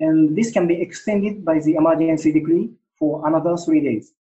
[0.00, 4.12] and this can be extended by the emergency decree for another three days.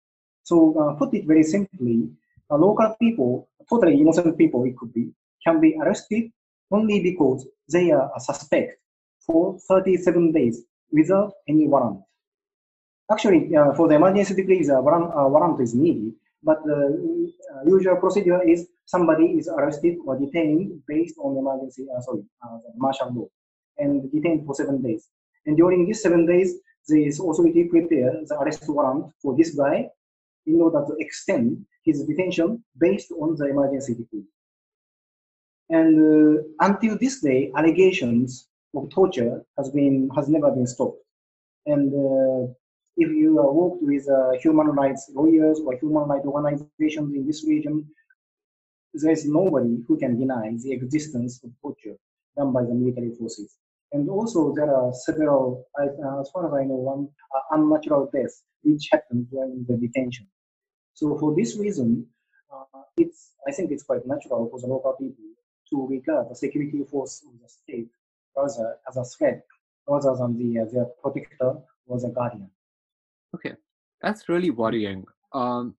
[0.42, 2.08] So uh, put it very simply,
[2.50, 5.12] uh, local people, totally innocent people it could be,
[5.44, 6.32] can be arrested
[6.70, 8.78] only because they are a suspect
[9.20, 10.62] for 37 days
[10.92, 12.00] without any warrant.
[13.10, 16.12] Actually, uh, for the emergency decree, a warrant, uh, warrant is needed,
[16.42, 22.00] but the uh, usual procedure is somebody is arrested or detained based on emergency, uh,
[22.00, 22.22] sorry,
[22.76, 23.26] martial law,
[23.78, 25.08] and detained for seven days.
[25.46, 26.54] And during these seven days,
[26.88, 29.88] the authority prepared the arrest warrant for this guy
[30.46, 34.24] in order to extend his detention based on the emergency decree.
[35.68, 40.98] And uh, until this day, allegations of torture has been has never been stopped.
[41.66, 42.52] And uh,
[42.96, 47.44] if you uh, worked with uh, human rights lawyers or human rights organizations in this
[47.46, 47.86] region,
[48.94, 51.96] there's nobody who can deny the existence of torture
[52.36, 53.56] done by the military forces.
[53.92, 58.42] And also, there are several, uh, as far as I know, one uh, unnatural deaths
[58.62, 60.26] which happened during the detention.
[60.94, 62.06] So, for this reason,
[62.52, 65.24] uh, it's I think it's quite natural for the local people
[65.70, 67.88] to regard the security force of the state
[68.44, 69.44] as a, as a threat
[69.88, 71.54] rather than the, uh, their protector
[71.86, 72.50] or the guardian.
[73.34, 73.54] Okay,
[74.02, 75.04] that's really worrying.
[75.32, 75.74] Um,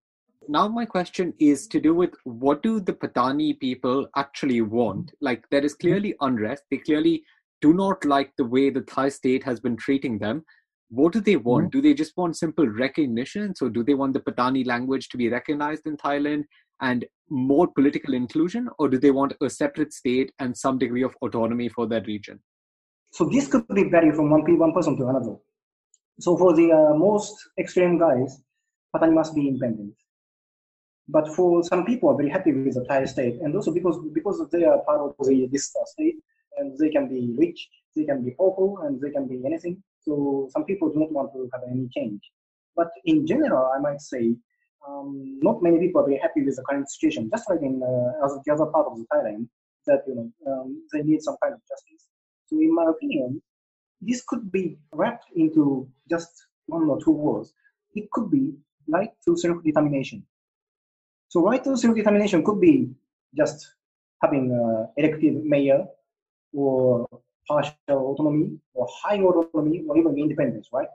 [0.48, 5.12] now my question is to do with what do the Patani people actually want?
[5.20, 6.64] Like there is clearly unrest.
[6.70, 7.24] They clearly
[7.62, 10.44] do not like the way the Thai state has been treating them.
[10.90, 11.66] What do they want?
[11.66, 11.78] Mm-hmm.
[11.78, 13.54] Do they just want simple recognition?
[13.54, 16.44] So do they want the Patani language to be recognized in Thailand
[16.82, 21.16] and more political inclusion, or do they want a separate state and some degree of
[21.22, 22.40] autonomy for that region?
[23.12, 25.36] So this could be vary from one, one person to another.
[26.20, 28.42] So for the uh, most extreme guys,
[28.94, 29.94] Patani must be independent.
[31.08, 34.44] But for some people are very happy with the Thai state, and also because because
[34.50, 36.16] they are part of the, this uh, state,
[36.58, 39.82] and they can be rich, they can be powerful, and they can be anything.
[40.00, 42.20] So some people do not want to have any change.
[42.76, 44.34] But in general, I might say
[44.88, 47.30] um, not many people are very happy with the current situation.
[47.30, 49.48] Just like in uh, the other part of the Thailand,
[49.86, 52.06] that you know um, they need some kind of justice.
[52.46, 53.42] So in my opinion,
[54.00, 56.30] this could be wrapped into just
[56.66, 57.52] one or two words.
[57.94, 58.54] It could be
[58.88, 60.24] right to self-determination.
[61.28, 62.90] So right to self-determination could be
[63.36, 63.74] just
[64.22, 65.86] having an elected mayor
[66.52, 67.06] or
[67.46, 70.88] partial autonomy or high autonomy or even independence, right?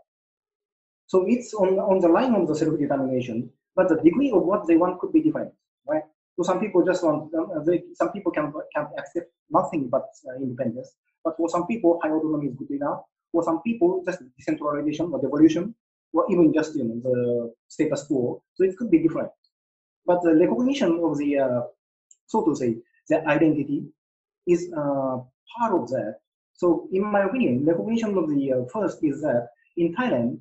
[1.07, 4.75] So it's on, on the line of the self-determination, but the degree of what they
[4.75, 5.53] want could be different,
[5.87, 6.03] right?
[6.35, 10.35] So some people just want, um, they, some people can, can accept nothing but uh,
[10.35, 13.01] independence, but for some people, high autonomy is good enough.
[13.31, 15.75] For some people, just decentralization or devolution,
[16.13, 18.41] or even just you know the status quo.
[18.55, 19.29] So it could be different.
[20.05, 21.61] But the recognition of the, uh,
[22.25, 22.77] so to say,
[23.09, 23.83] the identity
[24.47, 25.17] is uh,
[25.57, 26.19] part of that.
[26.53, 30.39] So in my opinion, the recognition of the uh, first is that in Thailand,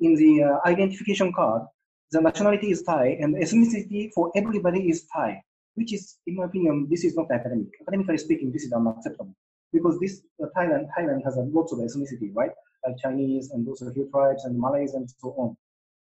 [0.00, 1.62] in the uh, identification card,
[2.10, 5.42] the nationality is Thai and ethnicity for everybody is Thai,
[5.74, 7.68] which is, in my opinion, this is not academic.
[7.82, 9.34] Academically speaking, this is unacceptable
[9.72, 12.52] because this uh, Thailand Thailand has a lots of ethnicity, right?
[12.86, 15.56] Like Chinese and also Hill tribes and Malays and so on.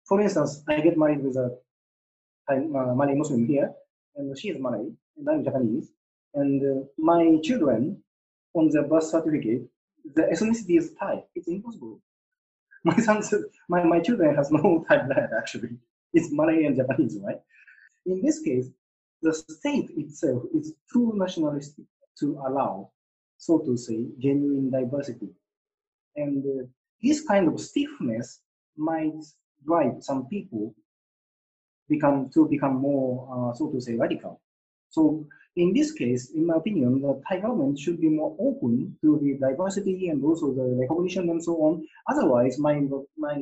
[0.07, 1.57] For instance, I get married with a
[2.47, 3.71] I'm uh, Malay Muslim here,
[4.15, 4.85] and she is Malay,
[5.17, 5.89] and I'm Japanese.
[6.35, 8.03] And uh, my children,
[8.55, 9.67] on the birth certificate,
[10.15, 11.23] the ethnicity is Thai.
[11.35, 12.01] It's impossible.
[12.83, 13.33] My sons,
[13.67, 15.77] my, my children has no Thai blood actually.
[16.13, 17.41] It's Malay and Japanese, right?
[18.05, 18.67] In this case,
[19.23, 21.85] the state itself is too nationalistic
[22.19, 22.91] to allow,
[23.37, 25.29] so to say, genuine diversity.
[26.15, 26.65] And uh,
[27.01, 28.41] this kind of stiffness
[28.77, 29.15] might
[29.65, 30.75] drive some people
[31.89, 34.41] become to become more, uh, so to say, radical.
[34.95, 35.01] So
[35.63, 39.31] in this case, in my opinion, the Thai government should be more open to the
[39.45, 41.73] diversity and also the recognition and so on.
[42.11, 42.75] Otherwise, my
[43.25, 43.37] my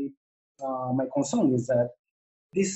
[0.65, 1.89] uh, my concern is that
[2.57, 2.71] this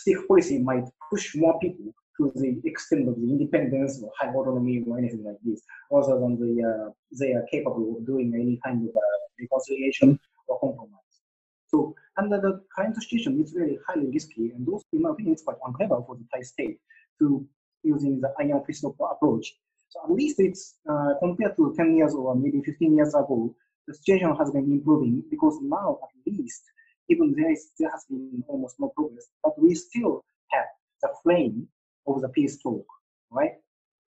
[0.00, 4.76] stick policy might push more people to the extent of the independence or high autonomy
[4.86, 5.60] or anything like this,
[5.90, 6.88] rather than the uh,
[7.20, 10.18] they are capable of doing any kind of uh, reconciliation
[10.48, 11.14] or compromise.
[11.72, 15.46] So under the current situation, it's very highly risky, and also, in my opinion, it's
[15.48, 16.78] quite unclever for the Thai state
[17.20, 17.26] to
[17.82, 19.54] using the iron fist approach.
[19.88, 23.54] So at least it's uh, compared to 10 years or maybe 15 years ago,
[23.86, 26.62] the situation has been improving because now at least,
[27.08, 30.66] even there is there has been almost no progress, but we still have
[31.02, 31.68] the flame
[32.06, 32.86] of the peace talk,
[33.30, 33.52] right?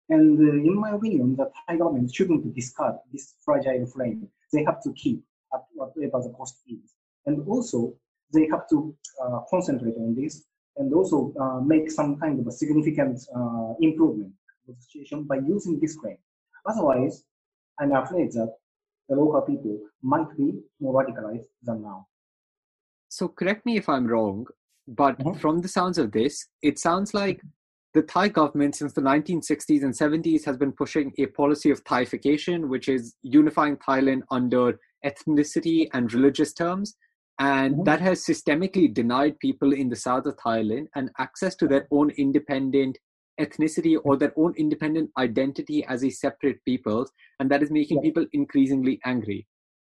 [0.08, 4.28] And uh, in my opinion, the Thai government shouldn't discard this fragile flame.
[4.52, 5.22] They have to keep
[5.52, 6.94] at whatever the cost is.
[7.26, 7.94] And also,
[8.32, 10.44] they have to uh, concentrate on this
[10.76, 14.32] and also uh, make some kind of a significant uh, improvement
[14.68, 16.16] of the situation by using this claim.
[16.66, 17.24] Otherwise,
[17.78, 18.52] I'm afraid that
[19.08, 22.06] the local people might be more radicalized than now.
[23.08, 24.46] So, correct me if I'm wrong,
[24.88, 25.38] but mm-hmm.
[25.38, 27.40] from the sounds of this, it sounds like
[27.92, 32.68] the Thai government since the 1960s and 70s has been pushing a policy of Thaification,
[32.68, 36.96] which is unifying Thailand under ethnicity and religious terms
[37.38, 37.84] and mm-hmm.
[37.84, 42.10] that has systemically denied people in the south of Thailand an access to their own
[42.10, 42.98] independent
[43.40, 47.06] ethnicity or their own independent identity as a separate people,
[47.40, 48.02] and that is making yeah.
[48.02, 49.46] people increasingly angry.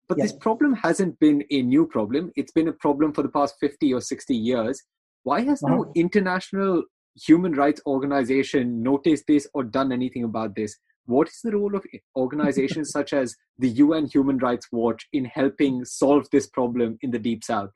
[0.08, 0.24] But yeah.
[0.24, 3.94] this problem hasn't been a new problem, it's been a problem for the past 50
[3.94, 4.82] or 60 years.
[5.22, 5.74] Why has uh-huh.
[5.74, 6.82] no international
[7.14, 10.76] human rights organization noticed this or done anything about this?
[11.06, 11.84] What is the role of
[12.16, 17.18] organizations such as the UN Human Rights Watch in helping solve this problem in the
[17.18, 17.70] Deep South?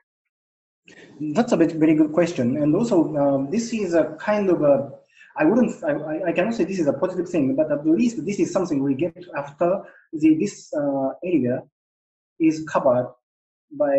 [1.20, 4.90] That's a very good question, and also um, this is a kind of a.
[5.36, 5.82] I wouldn't.
[5.82, 8.82] I, I cannot say this is a positive thing, but at least this is something
[8.82, 11.62] we get after the, this uh, area
[12.38, 13.14] is covered
[13.72, 13.96] by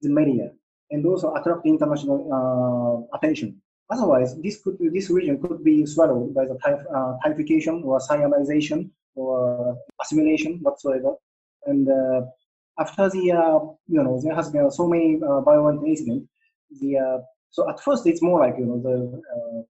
[0.00, 0.52] the media
[0.90, 3.60] and also attract international uh, attention.
[3.90, 8.90] Otherwise, this could this region could be swallowed by the type, uh, Thaification or Siamization
[9.14, 11.14] or assimilation whatsoever.
[11.66, 12.22] And uh,
[12.78, 16.26] after the uh, you know there has been so many uh, violent incidents.
[16.80, 17.18] The uh,
[17.50, 19.62] so at first it's more like you know the uh,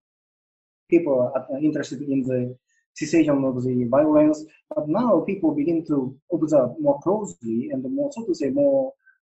[0.89, 2.57] people are interested in the
[2.95, 4.45] cessation of the violence,
[4.75, 8.93] but now people begin to observe more closely and more so to say more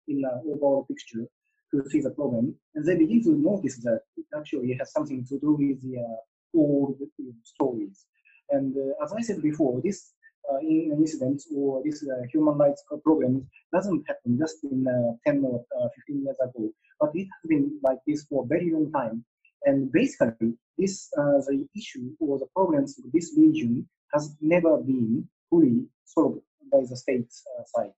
[0.08, 1.28] in the overall picture
[1.72, 4.02] to see the problem, and they begin to notice that
[4.36, 6.98] actually it has something to do with the uh, old
[7.44, 8.06] stories.
[8.50, 10.14] And uh, as I said before, this
[10.52, 15.44] uh, in incidents or this uh, human rights problems doesn't happen just in uh, 10
[15.46, 15.64] or
[16.08, 19.24] 15 years ago, but it has been like this for a very long time.
[19.66, 25.86] And basically, this the issue or the problems of this region has never been fully
[26.06, 26.42] solved
[26.72, 27.28] by the state
[27.76, 27.92] side.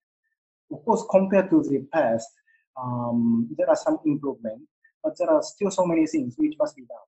[0.71, 2.27] Of course, compared to the past,
[2.81, 4.61] um, there are some improvement,
[5.03, 7.07] but there are still so many things which must be done.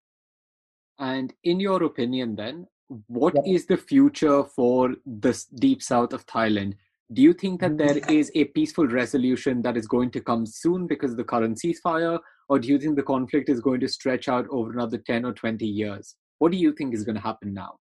[1.00, 2.68] And in your opinion, then,
[3.08, 6.74] what is the future for the deep south of Thailand?
[7.12, 10.88] Do you think that there is a peaceful resolution that is going to come soon
[10.88, 14.28] because of the current ceasefire, or do you think the conflict is going to stretch
[14.28, 16.16] out over another 10 or 20 years?
[16.40, 17.78] What do you think is going to happen now?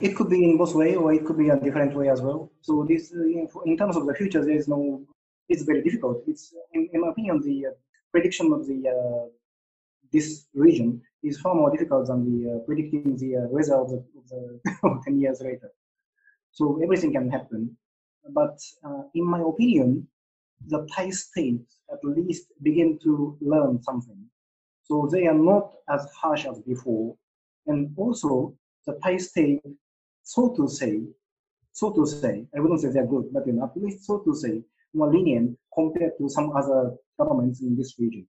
[0.00, 2.50] It could be in both way, or it could be a different way as well.
[2.60, 5.06] So this, uh, in terms of the future, there is no.
[5.48, 6.22] It's very difficult.
[6.26, 7.70] It's, in, in my opinion, the uh,
[8.12, 9.28] prediction of the uh,
[10.12, 13.96] this region is far more difficult than the uh, predicting the weather of the,
[14.84, 15.70] of the 10 years later.
[16.52, 17.76] So everything can happen.
[18.32, 18.58] But
[19.14, 20.08] in my opinion,
[20.68, 24.18] the Thai state at least begin to learn something.
[24.84, 27.16] So they are not as harsh as before.
[27.66, 28.54] And also,
[28.86, 29.60] the Thai state,
[30.22, 31.02] so to say,
[31.72, 34.34] so to say, I wouldn't say they're good, but you know, at least so to
[34.34, 34.62] say,
[34.94, 38.26] more lenient compared to some other governments in this region.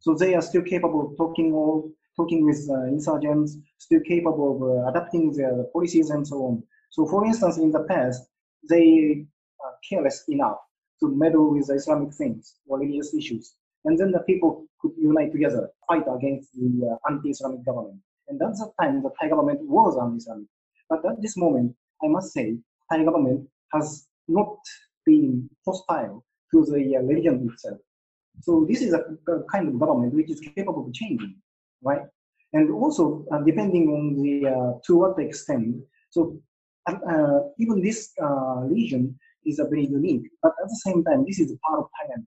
[0.00, 1.84] So they are still capable of talking or
[2.16, 6.62] talking with uh, insurgents, still capable of uh, adapting their policies and so on.
[6.90, 8.28] So, for instance, in the past,
[8.68, 9.24] they
[9.64, 10.58] are careless enough
[11.00, 15.70] to meddle with Islamic things or religious issues, and then the people could unite together,
[15.86, 18.00] fight against the uh, anti-Islamic government.
[18.28, 20.46] And at the time the Thai government was anti-Islamic.
[20.90, 22.56] But at this moment, I must say,
[22.90, 24.58] Thai government has not
[25.10, 26.14] been hostile
[26.52, 27.78] to the uh, religion itself.
[28.46, 29.02] So this is a,
[29.52, 31.34] kind of government which is capable of changing,
[31.82, 32.04] right?
[32.52, 35.76] And also uh, depending on the uh, to what extent.
[36.10, 36.20] So
[36.86, 41.38] uh, even this uh, region is a very unique, but at the same time, this
[41.38, 42.24] is part of Thailand.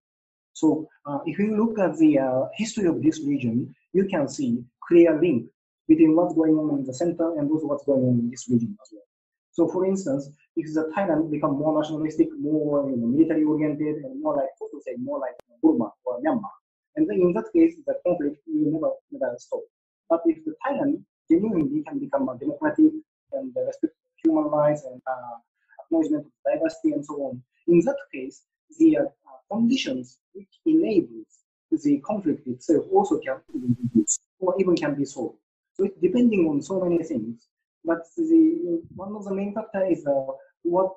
[0.54, 4.64] So uh, if you look at the uh, history of this region, you can see
[4.88, 5.50] clear link
[5.88, 8.78] between what's going on in the center and also what's going on in this region
[8.82, 9.08] as well.
[9.52, 14.22] So for instance, if the Thailand become more nationalistic, more you know, military oriented, and
[14.22, 16.52] more like, to say, more like Burma or Myanmar,
[16.96, 19.62] and then in that case, the conflict will never, never stop.
[20.10, 22.92] But if the Thailand genuinely can become a democratic
[23.32, 23.94] and respect
[24.24, 25.38] human rights and uh,
[25.84, 28.44] acknowledgement of diversity and so on, in that case,
[28.78, 29.04] the uh,
[29.52, 31.28] conditions which enables
[31.72, 35.38] the conflict itself also can be reduced or even can be solved.
[35.74, 37.48] So it's depending on so many things.
[37.84, 40.94] But the one of the main factor is uh, what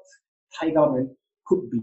[0.59, 1.11] Thai government
[1.47, 1.83] could be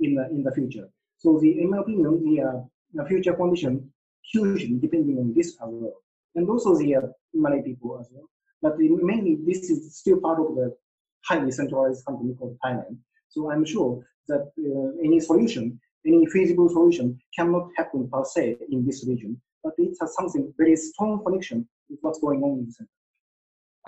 [0.00, 0.88] in the in the future.
[1.18, 2.60] So the in my opinion, the, uh,
[2.94, 3.92] the future condition
[4.32, 5.94] hugely depending on this as well,
[6.36, 7.00] and also the uh,
[7.34, 8.28] Malay people as well.
[8.62, 10.76] But mainly this is still part of the
[11.24, 12.96] highly centralized country called Thailand.
[13.28, 18.86] So I'm sure that uh, any solution, any feasible solution, cannot happen per se in
[18.86, 19.40] this region.
[19.64, 22.97] But it has something very strong connection with what's going on in the center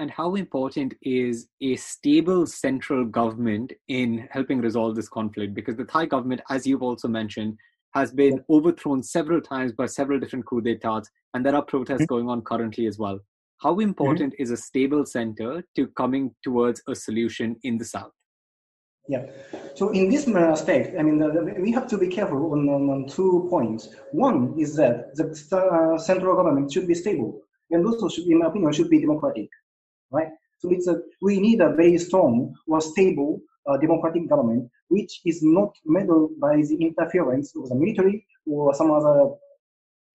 [0.01, 5.53] and how important is a stable central government in helping resolve this conflict?
[5.53, 7.59] Because the Thai government, as you've also mentioned,
[7.93, 12.15] has been overthrown several times by several different coup d'etats, and there are protests mm-hmm.
[12.15, 13.21] going on currently as well.
[13.61, 14.43] How important mm-hmm.
[14.43, 18.13] is a stable center to coming towards a solution in the south?
[19.07, 19.27] Yeah.
[19.75, 22.89] So in this aspect, I mean, the, the, we have to be careful on, on,
[22.89, 23.89] on, two points.
[24.13, 25.27] One is that the
[25.57, 29.51] uh, central government should be stable, and also, should, in my opinion, should be democratic
[30.11, 30.29] right?
[30.59, 35.43] So it's a, we need a very strong or stable uh, democratic government which is
[35.43, 39.31] not meddled by the interference of the military or some other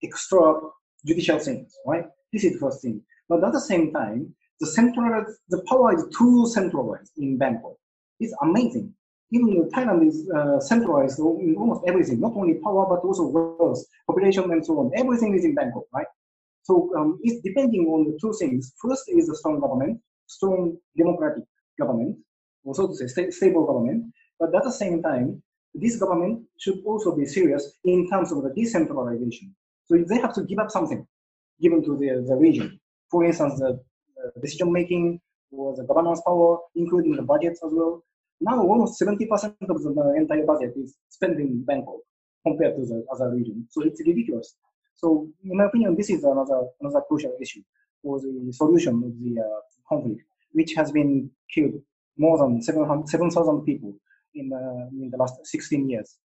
[0.03, 0.59] extra
[1.05, 2.05] judicial things, right?
[2.33, 3.01] This is the first thing.
[3.29, 7.75] But at the same time, the central, the power is too centralized in Bangkok.
[8.19, 8.93] It's amazing.
[9.31, 14.51] even Thailand is uh, centralized in almost everything, not only power but also wealth, population,
[14.51, 14.91] and so on.
[14.95, 16.07] Everything is in Bangkok, right?
[16.65, 18.73] So um, it's depending on the two things.
[18.81, 21.43] First is a strong government, strong democratic
[21.79, 22.17] government,
[22.63, 24.05] or so to say, sta- stable government.
[24.39, 25.43] But at the same time,
[25.75, 29.55] this government should also be serious in terms of the decentralization.
[29.85, 31.05] So they have to give up something
[31.61, 32.79] given to the, the region.
[33.11, 33.79] For instance, the,
[34.33, 38.03] the decision making or the governance power, including the budgets as well.
[38.41, 41.99] Now almost 70% of the entire budget is spent in Bangkok
[42.43, 43.67] compared to the other region.
[43.69, 44.55] So it's ridiculous.
[44.95, 47.61] So in my opinion, this is another another crucial issue
[48.01, 50.21] for the solution of the uh, conflict,
[50.53, 51.73] which has been killed
[52.17, 53.93] more than 7,000 people
[54.35, 56.17] in, uh, in the last 16 years.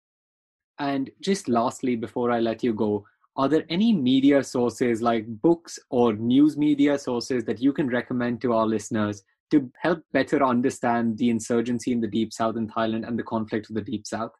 [0.79, 3.05] And just lastly, before I let you go,
[3.37, 8.41] are there any media sources like books or news media sources that you can recommend
[8.43, 13.07] to our listeners to help better understand the insurgency in the Deep South in Thailand
[13.07, 14.33] and the conflict of the Deep South?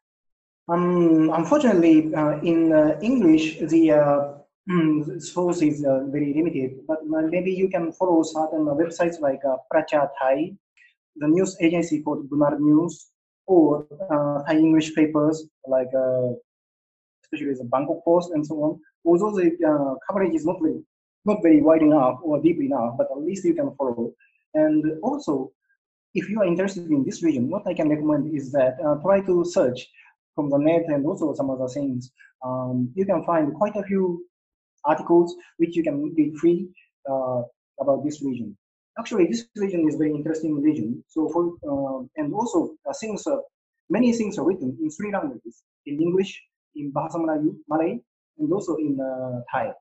[0.69, 4.33] Um, unfortunately, uh, in uh, English, the uh,
[4.69, 9.55] mm, source is uh, very limited, but maybe you can follow certain websites like uh,
[9.73, 10.53] Pracha Thai,
[11.15, 13.07] the news agency called Benar News,
[13.47, 16.33] or uh, Thai English papers like uh,
[17.23, 18.79] especially the Bangkok Post and so on.
[19.05, 20.83] Although the uh, coverage is not very,
[21.25, 24.13] not very wide enough or deep enough, but at least you can follow.
[24.53, 25.51] And also,
[26.13, 29.21] if you are interested in this region, what I can recommend is that uh, try
[29.21, 29.87] to search
[30.39, 32.11] from the net and also some other things.
[32.45, 34.25] Um, you can find quite a few
[34.85, 36.69] articles which you can read free
[37.11, 37.41] uh,
[37.81, 38.55] about this region.
[38.97, 41.03] Actually, this region is very interesting region.
[41.09, 43.27] So for uh, and also uh, things,
[43.89, 46.31] many things are written in three languages: in English,
[46.75, 47.99] in Bahasa Melayu, Malay,
[48.39, 49.73] and also in uh, Thai.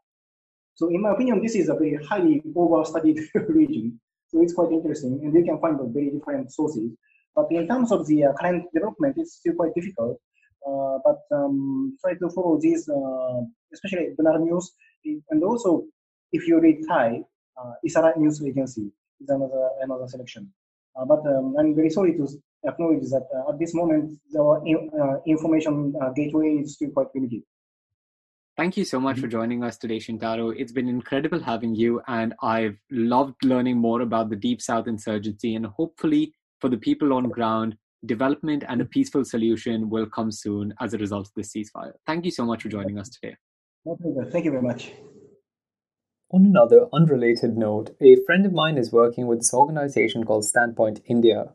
[0.75, 4.01] So in my opinion, this is a very highly over-studied region.
[4.31, 6.91] So it's quite interesting, and you can find very different sources.
[7.35, 10.19] But in terms of the uh, current development, it's still quite difficult.
[10.67, 13.41] Uh, but um, try to follow these, uh,
[13.73, 14.73] especially Benar News,
[15.31, 15.85] and also
[16.33, 17.23] if you read Thai,
[17.57, 18.91] uh, Isara News Agency
[19.21, 20.53] is another another selection.
[20.97, 22.29] Uh, but um, I'm very sorry to
[22.67, 27.43] acknowledge that uh, at this moment the uh, information uh, gateway is still quite limited.
[28.57, 29.23] Thank you so much mm-hmm.
[29.23, 30.53] for joining us today, Shintaro.
[30.57, 35.55] It's been incredible having you, and I've loved learning more about the Deep South insurgency.
[35.55, 38.91] And hopefully, for the people on ground, development and a mm-hmm.
[38.91, 41.93] peaceful solution will come soon as a result of this ceasefire.
[42.07, 43.37] Thank you so much for joining us today.
[44.31, 44.93] Thank you very much.
[46.31, 51.01] On another unrelated note, a friend of mine is working with this organization called Standpoint
[51.07, 51.55] India.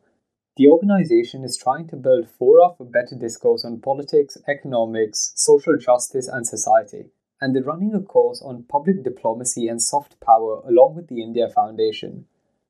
[0.58, 6.28] The organization is trying to build fora for better discourse on politics, economics, social justice,
[6.28, 7.12] and society.
[7.40, 11.50] And they're running a course on public diplomacy and soft power along with the India
[11.50, 12.26] Foundation.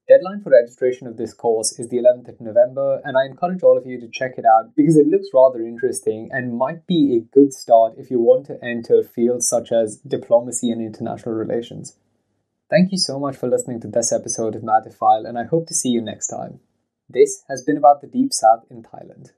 [0.05, 3.77] Deadline for registration of this course is the 11th of November, and I encourage all
[3.77, 7.33] of you to check it out because it looks rather interesting and might be a
[7.33, 11.95] good start if you want to enter fields such as diplomacy and international relations.
[12.69, 15.73] Thank you so much for listening to this episode of Matterfile, and I hope to
[15.73, 16.59] see you next time.
[17.07, 19.31] This has been about the Deep South in Thailand.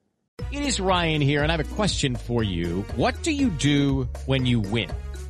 [0.52, 2.82] It is Ryan here, and I have a question for you.
[2.96, 4.90] What do you do when you win?